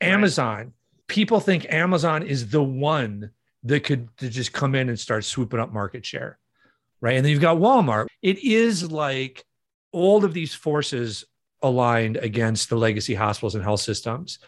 Right. 0.00 0.12
Amazon, 0.12 0.74
people 1.08 1.40
think 1.40 1.66
Amazon 1.72 2.22
is 2.22 2.48
the 2.48 2.62
one 2.62 3.30
that 3.64 3.80
could 3.80 4.08
just 4.18 4.52
come 4.52 4.74
in 4.74 4.88
and 4.88 4.98
start 4.98 5.24
swooping 5.24 5.58
up 5.58 5.72
market 5.72 6.06
share. 6.06 6.38
Right. 7.00 7.16
And 7.16 7.24
then 7.24 7.32
you've 7.32 7.40
got 7.40 7.56
Walmart. 7.56 8.06
It 8.22 8.38
is 8.44 8.90
like 8.90 9.44
all 9.90 10.24
of 10.24 10.34
these 10.34 10.54
forces 10.54 11.24
aligned 11.62 12.16
against 12.18 12.68
the 12.68 12.76
legacy 12.76 13.14
hospitals 13.14 13.54
and 13.56 13.64
health 13.64 13.80
systems. 13.80 14.38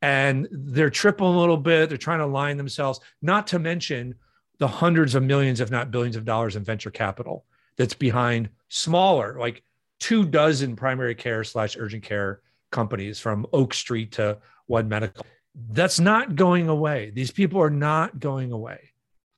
And 0.00 0.46
they're 0.50 0.90
tripping 0.90 1.26
a 1.26 1.38
little 1.38 1.56
bit. 1.56 1.88
They're 1.88 1.98
trying 1.98 2.20
to 2.20 2.24
align 2.24 2.56
themselves, 2.56 3.00
not 3.20 3.46
to 3.48 3.58
mention 3.58 4.14
the 4.58 4.68
hundreds 4.68 5.14
of 5.14 5.22
millions, 5.22 5.60
if 5.60 5.70
not 5.70 5.90
billions 5.90 6.16
of 6.16 6.24
dollars 6.24 6.56
in 6.56 6.64
venture 6.64 6.90
capital 6.90 7.44
that's 7.76 7.94
behind 7.94 8.48
smaller, 8.68 9.36
like 9.38 9.62
two 10.00 10.24
dozen 10.24 10.76
primary 10.76 11.14
care 11.14 11.44
slash 11.44 11.76
urgent 11.76 12.02
care 12.02 12.40
companies 12.70 13.18
from 13.18 13.46
Oak 13.52 13.74
Street 13.74 14.12
to 14.12 14.38
One 14.66 14.88
Medical. 14.88 15.24
That's 15.70 15.98
not 15.98 16.36
going 16.36 16.68
away. 16.68 17.10
These 17.10 17.30
people 17.30 17.60
are 17.60 17.70
not 17.70 18.20
going 18.20 18.52
away. 18.52 18.92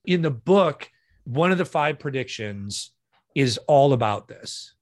In 0.05 0.23
the 0.23 0.31
book, 0.31 0.91
one 1.25 1.53
of 1.53 1.59
the 1.59 1.65
five 1.65 1.99
predictions 1.99 2.91
is 3.35 3.59
all 3.67 3.93
about 3.93 4.29
this. 4.29 4.75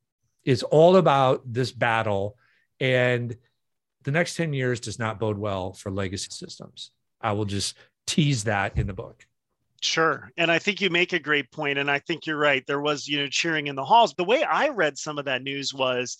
It's 0.44 0.62
all 0.62 0.96
about 0.96 1.42
this 1.44 1.72
battle. 1.72 2.36
And 2.80 3.36
the 4.08 4.12
next 4.12 4.36
10 4.36 4.54
years 4.54 4.80
does 4.80 4.98
not 4.98 5.20
bode 5.20 5.36
well 5.36 5.74
for 5.74 5.90
legacy 5.90 6.30
systems. 6.30 6.92
I 7.20 7.32
will 7.32 7.44
just 7.44 7.76
tease 8.06 8.44
that 8.44 8.78
in 8.78 8.86
the 8.86 8.94
book. 8.94 9.26
Sure. 9.82 10.32
And 10.38 10.50
I 10.50 10.58
think 10.58 10.80
you 10.80 10.88
make 10.88 11.12
a 11.12 11.18
great 11.18 11.52
point, 11.52 11.78
And 11.78 11.90
I 11.90 11.98
think 11.98 12.26
you're 12.26 12.38
right. 12.38 12.64
There 12.66 12.80
was, 12.80 13.06
you 13.06 13.20
know, 13.20 13.28
cheering 13.28 13.66
in 13.66 13.76
the 13.76 13.84
halls. 13.84 14.14
The 14.14 14.24
way 14.24 14.42
I 14.42 14.68
read 14.68 14.96
some 14.96 15.18
of 15.18 15.26
that 15.26 15.42
news 15.42 15.74
was 15.74 16.16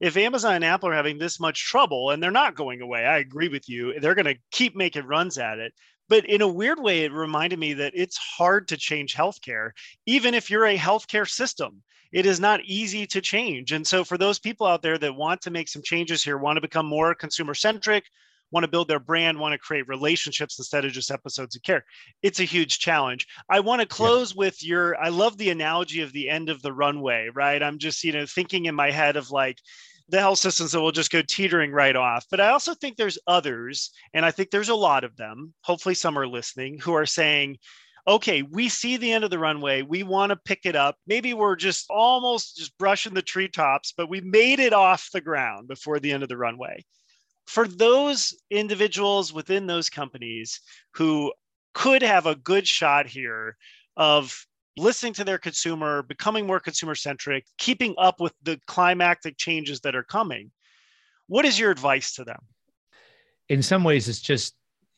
if 0.00 0.16
Amazon 0.16 0.54
and 0.54 0.64
Apple 0.64 0.88
are 0.88 0.94
having 0.94 1.18
this 1.18 1.38
much 1.38 1.62
trouble 1.62 2.10
and 2.10 2.22
they're 2.22 2.30
not 2.30 2.54
going 2.54 2.80
away, 2.80 3.04
I 3.04 3.18
agree 3.18 3.48
with 3.48 3.68
you. 3.68 4.00
They're 4.00 4.14
going 4.14 4.34
to 4.34 4.40
keep 4.50 4.74
making 4.74 5.06
runs 5.06 5.36
at 5.36 5.58
it. 5.58 5.74
But 6.08 6.24
in 6.24 6.40
a 6.40 6.48
weird 6.48 6.80
way, 6.80 7.04
it 7.04 7.12
reminded 7.12 7.58
me 7.58 7.74
that 7.74 7.92
it's 7.94 8.16
hard 8.16 8.68
to 8.68 8.78
change 8.78 9.14
healthcare, 9.14 9.72
even 10.06 10.32
if 10.32 10.50
you're 10.50 10.66
a 10.66 10.78
healthcare 10.78 11.28
system. 11.28 11.82
It 12.16 12.24
is 12.24 12.40
not 12.40 12.64
easy 12.64 13.06
to 13.08 13.20
change. 13.20 13.72
And 13.72 13.86
so, 13.86 14.02
for 14.02 14.16
those 14.16 14.38
people 14.38 14.66
out 14.66 14.80
there 14.80 14.96
that 14.96 15.14
want 15.14 15.42
to 15.42 15.50
make 15.50 15.68
some 15.68 15.82
changes 15.82 16.24
here, 16.24 16.38
want 16.38 16.56
to 16.56 16.62
become 16.62 16.86
more 16.86 17.14
consumer 17.14 17.52
centric, 17.52 18.04
want 18.50 18.64
to 18.64 18.70
build 18.70 18.88
their 18.88 18.98
brand, 18.98 19.38
want 19.38 19.52
to 19.52 19.58
create 19.58 19.86
relationships 19.86 20.58
instead 20.58 20.86
of 20.86 20.92
just 20.92 21.10
episodes 21.10 21.56
of 21.56 21.62
care. 21.62 21.84
It's 22.22 22.40
a 22.40 22.44
huge 22.44 22.78
challenge. 22.78 23.26
I 23.50 23.60
want 23.60 23.82
to 23.82 23.86
close 23.86 24.32
yeah. 24.32 24.38
with 24.38 24.64
your, 24.64 24.96
I 24.98 25.10
love 25.10 25.36
the 25.36 25.50
analogy 25.50 26.00
of 26.00 26.14
the 26.14 26.30
end 26.30 26.48
of 26.48 26.62
the 26.62 26.72
runway, 26.72 27.28
right? 27.34 27.62
I'm 27.62 27.76
just, 27.76 28.02
you 28.02 28.12
know, 28.12 28.24
thinking 28.24 28.64
in 28.64 28.74
my 28.74 28.90
head 28.90 29.16
of 29.16 29.30
like, 29.30 29.58
the 30.08 30.20
health 30.20 30.38
systems 30.38 30.72
that 30.72 30.80
will 30.80 30.92
just 30.92 31.10
go 31.10 31.20
teetering 31.20 31.72
right 31.72 31.96
off. 31.96 32.24
But 32.30 32.40
I 32.40 32.50
also 32.50 32.74
think 32.74 32.96
there's 32.96 33.18
others, 33.26 33.90
and 34.14 34.24
I 34.24 34.30
think 34.30 34.50
there's 34.50 34.68
a 34.68 34.74
lot 34.74 35.02
of 35.02 35.16
them. 35.16 35.52
Hopefully, 35.64 35.96
some 35.96 36.16
are 36.16 36.28
listening 36.28 36.78
who 36.78 36.94
are 36.94 37.06
saying, 37.06 37.58
okay, 38.08 38.42
we 38.42 38.68
see 38.68 38.96
the 38.96 39.12
end 39.12 39.24
of 39.24 39.30
the 39.30 39.38
runway. 39.38 39.82
We 39.82 40.02
want 40.02 40.30
to 40.30 40.36
pick 40.36 40.60
it 40.64 40.76
up. 40.76 40.96
Maybe 41.06 41.34
we're 41.34 41.56
just 41.56 41.86
almost 41.90 42.56
just 42.56 42.76
brushing 42.78 43.14
the 43.14 43.22
treetops, 43.22 43.92
but 43.96 44.08
we 44.08 44.20
made 44.20 44.60
it 44.60 44.72
off 44.72 45.10
the 45.12 45.20
ground 45.20 45.68
before 45.68 45.98
the 45.98 46.12
end 46.12 46.22
of 46.22 46.28
the 46.28 46.36
runway. 46.36 46.84
For 47.46 47.66
those 47.66 48.34
individuals 48.50 49.32
within 49.32 49.66
those 49.66 49.90
companies 49.90 50.60
who 50.94 51.32
could 51.74 52.02
have 52.02 52.26
a 52.26 52.36
good 52.36 52.66
shot 52.66 53.06
here 53.06 53.56
of 53.96 54.46
listening 54.76 55.12
to 55.14 55.24
their 55.24 55.38
consumer, 55.38 56.02
becoming 56.02 56.46
more 56.46 56.60
consumer 56.60 56.94
centric, 56.94 57.44
keeping 57.58 57.94
up 57.98 58.20
with 58.20 58.34
the 58.42 58.60
climactic 58.66 59.36
changes 59.36 59.80
that 59.80 59.96
are 59.96 60.02
coming, 60.02 60.50
what 61.28 61.44
is 61.44 61.58
your 61.58 61.70
advice 61.70 62.14
to 62.14 62.24
them? 62.24 62.40
In 63.48 63.62
some 63.62 63.84
ways, 63.84 64.08
it's 64.08 64.20
just 64.20 64.54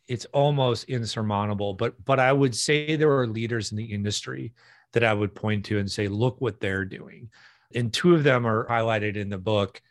it's 0.09 0.25
almost 0.27 0.88
insurmountable. 0.88 1.75
But 1.75 2.03
but 2.05 2.18
I 2.18 2.33
would 2.33 2.57
say 2.57 2.97
there 2.97 3.16
are 3.16 3.27
leaders 3.27 3.71
in 3.71 3.79
the 3.79 3.85
industry 3.85 4.53
that 4.92 5.05
I 5.05 5.12
would 5.12 5.35
point 5.35 5.66
to 5.66 5.79
and 5.79 5.90
say, 5.90 6.09
look 6.09 6.40
what 6.40 6.61
they're 6.61 6.87
doing. 6.87 7.29
And 7.75 7.92
two 7.92 8.14
of 8.14 8.25
them 8.25 8.47
are 8.47 8.66
highlighted 8.66 9.16
in 9.16 9.29
the 9.29 9.38
book, 9.38 9.83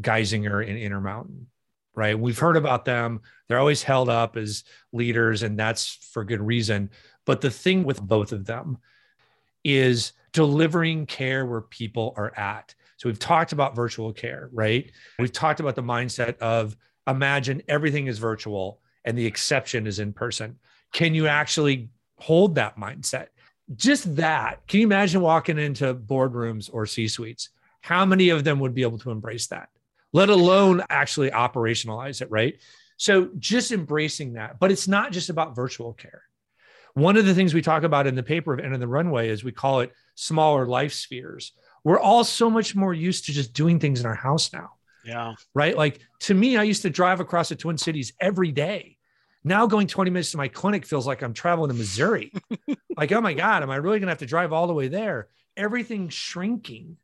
Geisinger 0.00 0.68
and 0.68 0.76
Intermountain. 0.76 1.46
Right. 1.94 2.18
We've 2.18 2.38
heard 2.38 2.56
about 2.56 2.84
them. 2.84 3.20
They're 3.48 3.58
always 3.58 3.82
held 3.82 4.08
up 4.08 4.36
as 4.36 4.64
leaders, 4.92 5.42
and 5.42 5.58
that's 5.58 5.98
for 6.12 6.24
good 6.24 6.40
reason. 6.40 6.90
But 7.26 7.40
the 7.40 7.50
thing 7.50 7.84
with 7.84 8.00
both 8.00 8.32
of 8.32 8.46
them 8.46 8.78
is 9.64 10.12
delivering 10.32 11.06
care 11.06 11.44
where 11.44 11.60
people 11.60 12.14
are 12.16 12.36
at. 12.38 12.74
So 12.96 13.08
we've 13.08 13.18
talked 13.18 13.52
about 13.52 13.74
virtual 13.74 14.12
care, 14.12 14.50
right? 14.52 14.90
We've 15.18 15.32
talked 15.32 15.60
about 15.60 15.74
the 15.74 15.82
mindset 15.82 16.38
of 16.38 16.76
imagine 17.06 17.62
everything 17.68 18.06
is 18.06 18.18
virtual 18.18 18.80
and 19.04 19.16
the 19.16 19.26
exception 19.26 19.86
is 19.86 19.98
in 19.98 20.12
person. 20.12 20.58
Can 20.92 21.14
you 21.14 21.26
actually 21.26 21.90
hold 22.18 22.56
that 22.56 22.76
mindset? 22.76 23.28
Just 23.76 24.16
that. 24.16 24.66
Can 24.66 24.80
you 24.80 24.86
imagine 24.86 25.20
walking 25.20 25.58
into 25.58 25.94
boardrooms 25.94 26.68
or 26.72 26.86
C 26.86 27.08
suites? 27.08 27.50
How 27.80 28.04
many 28.04 28.30
of 28.30 28.44
them 28.44 28.58
would 28.60 28.74
be 28.74 28.82
able 28.82 28.98
to 28.98 29.10
embrace 29.10 29.46
that, 29.48 29.68
let 30.12 30.28
alone 30.28 30.82
actually 30.90 31.30
operationalize 31.30 32.20
it, 32.20 32.30
right? 32.30 32.58
So 32.96 33.30
just 33.38 33.72
embracing 33.72 34.34
that. 34.34 34.58
But 34.58 34.70
it's 34.70 34.88
not 34.88 35.12
just 35.12 35.30
about 35.30 35.56
virtual 35.56 35.94
care. 35.94 36.24
One 36.94 37.16
of 37.16 37.24
the 37.24 37.34
things 37.34 37.54
we 37.54 37.62
talk 37.62 37.84
about 37.84 38.06
in 38.06 38.16
the 38.16 38.22
paper 38.22 38.52
of 38.52 38.60
End 38.60 38.74
of 38.74 38.80
the 38.80 38.88
Runway 38.88 39.28
is 39.28 39.44
we 39.44 39.52
call 39.52 39.80
it 39.80 39.92
smaller 40.16 40.66
life 40.66 40.92
spheres. 40.92 41.52
We're 41.84 42.00
all 42.00 42.24
so 42.24 42.50
much 42.50 42.74
more 42.74 42.92
used 42.92 43.26
to 43.26 43.32
just 43.32 43.54
doing 43.54 43.78
things 43.78 44.00
in 44.00 44.06
our 44.06 44.14
house 44.14 44.52
now. 44.52 44.72
Yeah. 45.04 45.34
Right. 45.54 45.76
Like 45.76 46.00
to 46.20 46.34
me, 46.34 46.56
I 46.56 46.62
used 46.62 46.82
to 46.82 46.90
drive 46.90 47.20
across 47.20 47.48
the 47.48 47.56
Twin 47.56 47.78
Cities 47.78 48.12
every 48.20 48.52
day. 48.52 48.96
Now 49.42 49.66
going 49.66 49.86
20 49.86 50.10
minutes 50.10 50.32
to 50.32 50.36
my 50.36 50.48
clinic 50.48 50.84
feels 50.84 51.06
like 51.06 51.22
I'm 51.22 51.32
traveling 51.32 51.70
to 51.70 51.74
Missouri. 51.74 52.32
like, 52.96 53.10
oh 53.12 53.20
my 53.20 53.32
God, 53.32 53.62
am 53.62 53.70
I 53.70 53.76
really 53.76 53.98
going 53.98 54.08
to 54.08 54.12
have 54.12 54.18
to 54.18 54.26
drive 54.26 54.52
all 54.52 54.66
the 54.66 54.74
way 54.74 54.88
there? 54.88 55.28
Everything's 55.56 56.12
shrinking. 56.12 56.98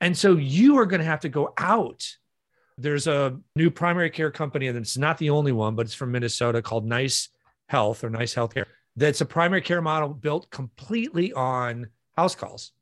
And 0.00 0.16
so 0.16 0.36
you 0.36 0.78
are 0.78 0.86
going 0.86 1.00
to 1.00 1.06
have 1.06 1.20
to 1.20 1.28
go 1.28 1.54
out. 1.56 2.06
There's 2.76 3.06
a 3.06 3.38
new 3.56 3.70
primary 3.70 4.10
care 4.10 4.30
company, 4.30 4.68
and 4.68 4.76
it's 4.76 4.96
not 4.96 5.18
the 5.18 5.30
only 5.30 5.50
one, 5.50 5.74
but 5.74 5.86
it's 5.86 5.94
from 5.94 6.12
Minnesota 6.12 6.62
called 6.62 6.86
Nice 6.86 7.30
Health 7.68 8.04
or 8.04 8.10
Nice 8.10 8.34
Healthcare. 8.34 8.66
That's 8.94 9.20
a 9.20 9.26
primary 9.26 9.62
care 9.62 9.82
model 9.82 10.10
built 10.10 10.50
completely 10.50 11.32
on 11.32 11.88
house 12.16 12.34
calls. 12.34 12.72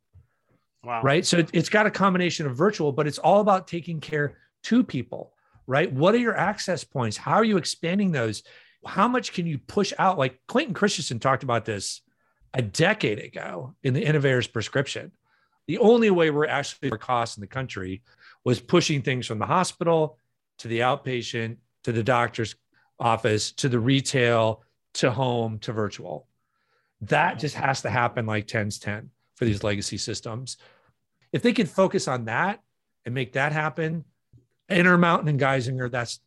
Wow. 0.83 1.02
Right. 1.02 1.24
So 1.24 1.44
it's 1.52 1.68
got 1.68 1.87
a 1.87 1.90
combination 1.90 2.46
of 2.46 2.57
virtual, 2.57 2.92
but 2.92 3.07
it's 3.07 3.18
all 3.18 3.40
about 3.40 3.66
taking 3.66 4.00
care 4.00 4.37
to 4.66 4.83
people, 4.83 5.33
right? 5.66 5.92
What 5.92 6.14
are 6.14 6.18
your 6.18 6.37
access 6.37 6.85
points? 6.85 7.16
How 7.16 7.35
are 7.35 7.44
you 7.44 7.57
expanding 7.57 8.12
those? 8.12 8.42
How 8.85 9.09
much 9.09 9.33
can 9.33 9.46
you 9.46 9.59
push 9.59 9.92
out? 9.98 10.18
Like 10.18 10.40
Clayton 10.48 10.74
Christensen 10.74 11.20
talked 11.20 11.42
about 11.42 11.64
this 11.64 12.02
a 12.52 12.62
decade 12.62 13.18
ago 13.18 13.74
in 13.83 13.94
the 13.94 14.05
Innovator's 14.05 14.46
Prescription. 14.46 15.12
The 15.68 15.79
only 15.79 16.11
way 16.11 16.31
we're 16.31 16.46
actually 16.46 16.88
for 16.88 16.98
costs 16.98 17.37
in 17.37 17.40
the 17.40 17.46
country 17.46 18.02
was 18.44 18.61
pushing 18.61 19.02
things 19.02 19.26
from 19.26 19.38
the 19.38 19.46
hospital 19.46 20.18
to 20.59 20.68
the 20.68 20.81
outpatient 20.81 21.59
to 21.85 21.92
the 21.92 22.02
doctor's 22.02 22.57
office 22.98 23.52
to 23.52 23.68
the 23.68 23.79
retail 23.79 24.62
to 24.94 25.11
home 25.11 25.59
to 25.61 25.72
virtual. 25.72 26.26
That 27.02 27.38
just 27.38 27.55
has 27.55 27.83
to 27.83 27.90
happen 27.90 28.26
like 28.26 28.46
10's 28.46 28.79
10 28.79 29.11
for 29.37 29.44
these 29.44 29.62
legacy 29.62 29.98
systems. 29.98 30.57
If 31.33 31.42
they 31.42 31.52
could 31.52 31.68
focus 31.68 32.09
on 32.09 32.24
that 32.24 32.62
and 33.05 33.14
make 33.14 33.35
that 33.35 33.52
happen, 33.52 34.05
Intermountain 34.68 35.29
and 35.29 35.40
Geisinger, 35.40 35.90
that's 35.90 36.20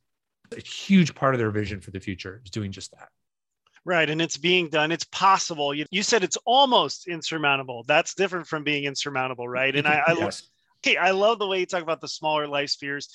a 0.56 0.62
huge 0.62 1.14
part 1.16 1.36
of 1.36 1.40
their 1.40 1.52
vision 1.52 1.82
for 1.82 1.92
the 1.92 2.00
future 2.00 2.42
is 2.44 2.52
doing 2.52 2.72
just 2.72 2.92
that. 2.92 3.10
Right. 3.86 4.10
And 4.10 4.22
it's 4.22 4.38
being 4.38 4.70
done. 4.70 4.92
It's 4.92 5.06
possible. 5.06 5.74
You, 5.74 5.86
you 5.90 6.04
said 6.04 6.24
it's 6.24 6.38
almost 6.46 7.08
insurmountable. 7.08 7.84
That's 7.88 8.14
different 8.14 8.48
from 8.48 8.64
being 8.64 8.84
insurmountable, 8.84 9.48
right? 9.48 9.76
And 9.76 9.88
I, 9.88 10.04
I 10.06 10.14
yes. 10.18 10.44
okay, 10.86 10.98
I 10.98 11.12
love 11.12 11.40
the 11.40 11.48
way 11.48 11.60
you 11.60 11.66
talk 11.66 11.82
about 11.82 12.02
the 12.02 12.08
smaller 12.08 12.48
life 12.48 12.70
spheres 12.70 13.10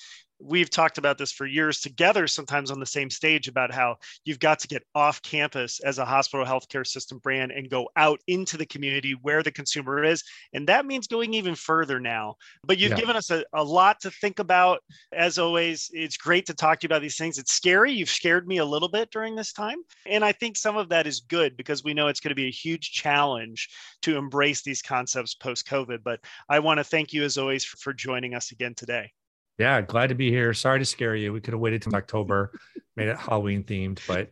we've 0.44 0.70
talked 0.70 0.98
about 0.98 1.18
this 1.18 1.32
for 1.32 1.46
years 1.46 1.80
together, 1.80 2.26
sometimes 2.26 2.70
on 2.70 2.78
the 2.78 2.86
same 2.86 3.10
stage, 3.10 3.48
about 3.48 3.72
how 3.72 3.96
you've 4.24 4.38
got 4.38 4.58
to 4.60 4.68
get 4.68 4.84
off 4.94 5.22
campus 5.22 5.80
as 5.80 5.98
a 5.98 6.04
hospital 6.04 6.44
healthcare 6.44 6.86
system 6.86 7.18
brand 7.18 7.50
and 7.50 7.70
go 7.70 7.88
out 7.96 8.20
into 8.26 8.56
the 8.56 8.66
community 8.66 9.16
where 9.22 9.42
the 9.42 9.50
consumer 9.50 10.04
is. 10.04 10.22
And 10.52 10.68
that 10.68 10.86
means 10.86 11.06
going 11.06 11.34
even 11.34 11.54
further 11.54 11.98
now. 11.98 12.36
But 12.64 12.78
you've 12.78 12.90
yeah. 12.90 12.96
given 12.96 13.16
us 13.16 13.30
a, 13.30 13.44
a 13.54 13.64
lot 13.64 14.00
to 14.00 14.10
think 14.10 14.38
about. 14.38 14.80
As 15.12 15.38
always, 15.38 15.90
it's 15.92 16.16
great 16.16 16.46
to 16.46 16.54
talk 16.54 16.80
to 16.80 16.84
you 16.84 16.88
about 16.88 17.02
these 17.02 17.16
things. 17.16 17.38
It's 17.38 17.52
scary. 17.52 17.92
You've 17.92 18.10
scared 18.10 18.46
me 18.46 18.58
a 18.58 18.64
little 18.64 18.88
bit 18.88 19.10
during 19.10 19.34
this 19.34 19.52
time. 19.52 19.78
And 20.06 20.24
I 20.24 20.32
think 20.32 20.56
some 20.56 20.76
of 20.76 20.90
that 20.90 21.06
is 21.06 21.20
good 21.20 21.56
because 21.56 21.82
we 21.82 21.94
know 21.94 22.08
it's 22.08 22.20
going 22.20 22.30
to 22.30 22.34
be 22.34 22.48
a 22.48 22.52
huge 22.52 22.92
challenge 22.92 23.68
to 24.02 24.16
embrace 24.16 24.62
these 24.62 24.82
concepts 24.82 25.34
post 25.34 25.66
COVID. 25.66 25.98
But 26.04 26.20
I 26.48 26.58
want 26.58 26.78
to 26.78 26.84
thank 26.84 27.12
you, 27.12 27.24
as 27.24 27.38
always, 27.38 27.64
for, 27.64 27.78
for 27.78 27.92
joining 27.92 28.34
us 28.34 28.52
again 28.52 28.74
today. 28.74 29.12
Yeah, 29.58 29.80
glad 29.82 30.08
to 30.08 30.14
be 30.14 30.30
here. 30.30 30.52
Sorry 30.52 30.78
to 30.78 30.84
scare 30.84 31.14
you. 31.14 31.32
We 31.32 31.40
could 31.40 31.54
have 31.54 31.60
waited 31.60 31.82
till 31.82 31.94
October, 31.96 32.52
made 32.96 33.08
it 33.08 33.16
Halloween 33.16 33.62
themed, 33.62 34.00
but 34.06 34.30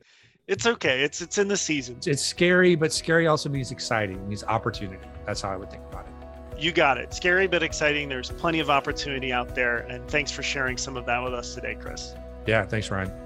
it's 0.48 0.66
okay. 0.66 1.02
It's 1.02 1.20
it's 1.20 1.38
in 1.38 1.48
the 1.48 1.56
season. 1.56 1.98
It's 2.04 2.22
scary, 2.22 2.74
but 2.74 2.92
scary 2.92 3.26
also 3.26 3.48
means 3.48 3.70
exciting, 3.70 4.26
means 4.28 4.44
opportunity. 4.44 5.06
That's 5.24 5.40
how 5.40 5.50
I 5.50 5.56
would 5.56 5.70
think 5.70 5.84
about 5.90 6.06
it. 6.06 6.12
You 6.58 6.72
got 6.72 6.98
it. 6.98 7.14
Scary 7.14 7.46
but 7.46 7.62
exciting. 7.62 8.08
There's 8.08 8.30
plenty 8.30 8.60
of 8.60 8.70
opportunity 8.70 9.32
out 9.32 9.54
there. 9.54 9.78
And 9.78 10.06
thanks 10.08 10.30
for 10.30 10.42
sharing 10.42 10.76
some 10.76 10.96
of 10.96 11.06
that 11.06 11.22
with 11.22 11.34
us 11.34 11.54
today, 11.54 11.76
Chris. 11.80 12.14
Yeah, 12.46 12.64
thanks, 12.64 12.90
Ryan. 12.90 13.21